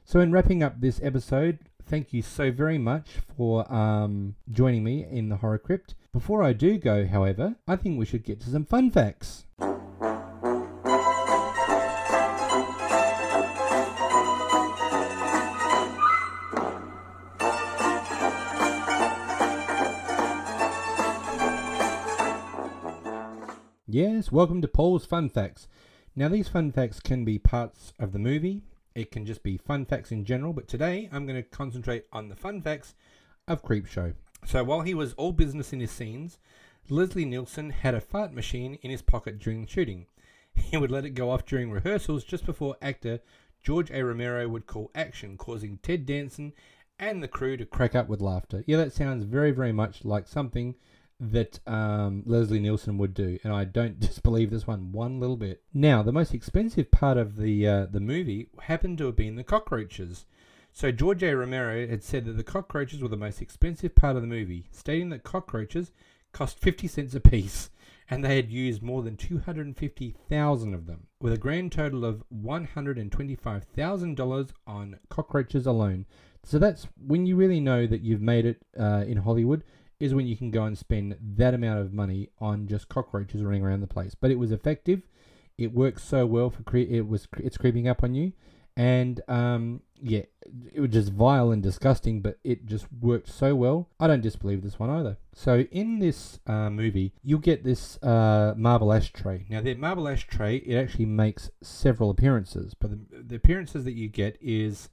[0.04, 5.06] So, in wrapping up this episode, thank you so very much for um, joining me
[5.10, 5.96] in the Horror Crypt.
[6.12, 9.46] Before I do go, however, I think we should get to some fun facts.
[23.88, 25.68] Yes, welcome to Paul's Fun Facts.
[26.16, 28.64] Now, these fun facts can be parts of the movie,
[28.96, 32.30] it can just be fun facts in general, but today I'm going to concentrate on
[32.30, 32.96] the fun facts
[33.48, 34.14] of Creepshow.
[34.46, 36.38] So while he was all business in his scenes,
[36.90, 40.08] Leslie Nielsen had a fart machine in his pocket during shooting.
[40.56, 43.22] He would let it go off during rehearsals just before actor
[43.64, 44.04] George A.
[44.04, 46.54] Romero would call action, causing Ted Danson
[47.00, 48.64] and the crew to crack up with laughter.
[48.68, 50.76] Yeah, that sounds very, very much like something
[51.32, 55.64] that um, Leslie Nielsen would do, and I don't disbelieve this one one little bit.
[55.74, 59.44] Now, the most expensive part of the uh, the movie happened to have been the
[59.44, 60.26] cockroaches.
[60.76, 61.38] So George A.
[61.38, 65.10] Romero had said that the cockroaches were the most expensive part of the movie, stating
[65.10, 65.92] that cockroaches
[66.32, 67.70] cost 50 cents a piece,
[68.10, 74.52] and they had used more than 250,000 of them, with a grand total of $125,000
[74.66, 76.08] on cockroaches alone.
[76.44, 79.64] So that's when you really know that you've made it uh, in Hollywood
[80.04, 83.64] is when you can go and spend that amount of money on just cockroaches running
[83.64, 84.14] around the place.
[84.14, 85.04] But it was effective.
[85.58, 88.34] It works so well for cre- it was it's creeping up on you,
[88.76, 90.24] and um, yeah,
[90.74, 93.88] it was just vile and disgusting, but it just worked so well.
[93.98, 95.16] I don't disbelieve this one either.
[95.34, 99.46] So in this uh, movie, you'll get this uh, marble ashtray.
[99.48, 104.10] Now the marble ashtray it actually makes several appearances, but the, the appearances that you
[104.10, 104.90] get is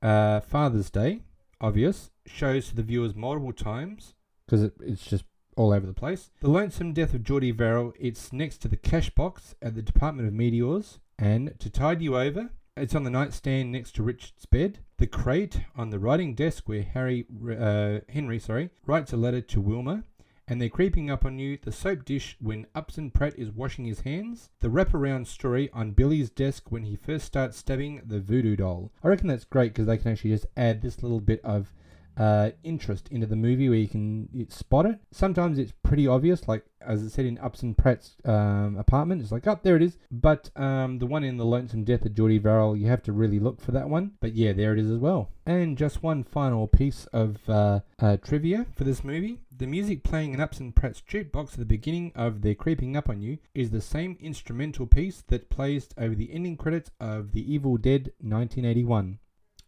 [0.00, 1.22] uh, Father's Day,
[1.60, 4.14] obvious, shows to the viewers multiple times
[4.48, 5.24] because it, it's just
[5.56, 6.30] all over the place.
[6.40, 10.26] The Lonesome Death of Jordy Verrill, it's next to the cash box at the Department
[10.26, 11.00] of Meteors.
[11.18, 14.78] And to tide you over, it's on the nightstand next to Richard's bed.
[14.96, 19.60] The crate on the writing desk where Harry, uh, Henry, sorry, writes a letter to
[19.60, 20.04] Wilma.
[20.50, 21.58] And they're creeping up on you.
[21.62, 24.48] The soap dish when Upson Pratt is washing his hands.
[24.60, 28.90] The wraparound story on Billy's desk when he first starts stabbing the voodoo doll.
[29.04, 31.74] I reckon that's great because they can actually just add this little bit of
[32.18, 34.98] uh, interest into the movie where you can spot it.
[35.12, 39.46] Sometimes it's pretty obvious, like as I said in Upson Pratt's um, apartment, it's like,
[39.46, 39.98] oh, there it is.
[40.10, 43.38] But um, the one in The Lonesome Death of Jordy Verrill, you have to really
[43.38, 44.12] look for that one.
[44.20, 45.30] But yeah, there it is as well.
[45.46, 49.40] And just one final piece of uh, uh, trivia for this movie.
[49.56, 53.20] The music playing in Upson Pratt's jukebox at the beginning of They're Creeping Up on
[53.20, 57.76] You is the same instrumental piece that plays over the ending credits of The Evil
[57.76, 59.18] Dead 1981.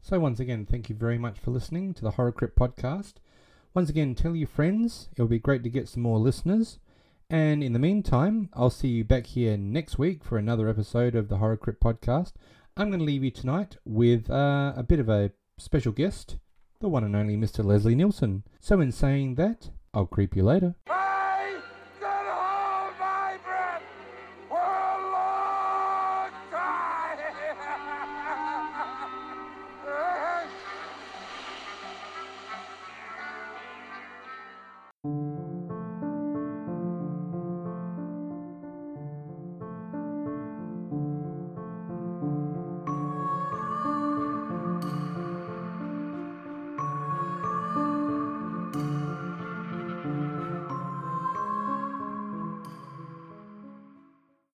[0.03, 3.15] So, once again, thank you very much for listening to the Horror Crypt podcast.
[3.75, 5.11] Once again, tell your friends.
[5.15, 6.79] It would be great to get some more listeners.
[7.29, 11.29] And in the meantime, I'll see you back here next week for another episode of
[11.29, 12.33] the Horror Crypt podcast.
[12.79, 16.39] I'm going to leave you tonight with uh, a bit of a special guest,
[16.81, 17.63] the one and only Mr.
[17.63, 18.43] Leslie Nielsen.
[18.59, 20.77] So, in saying that, I'll creep you later.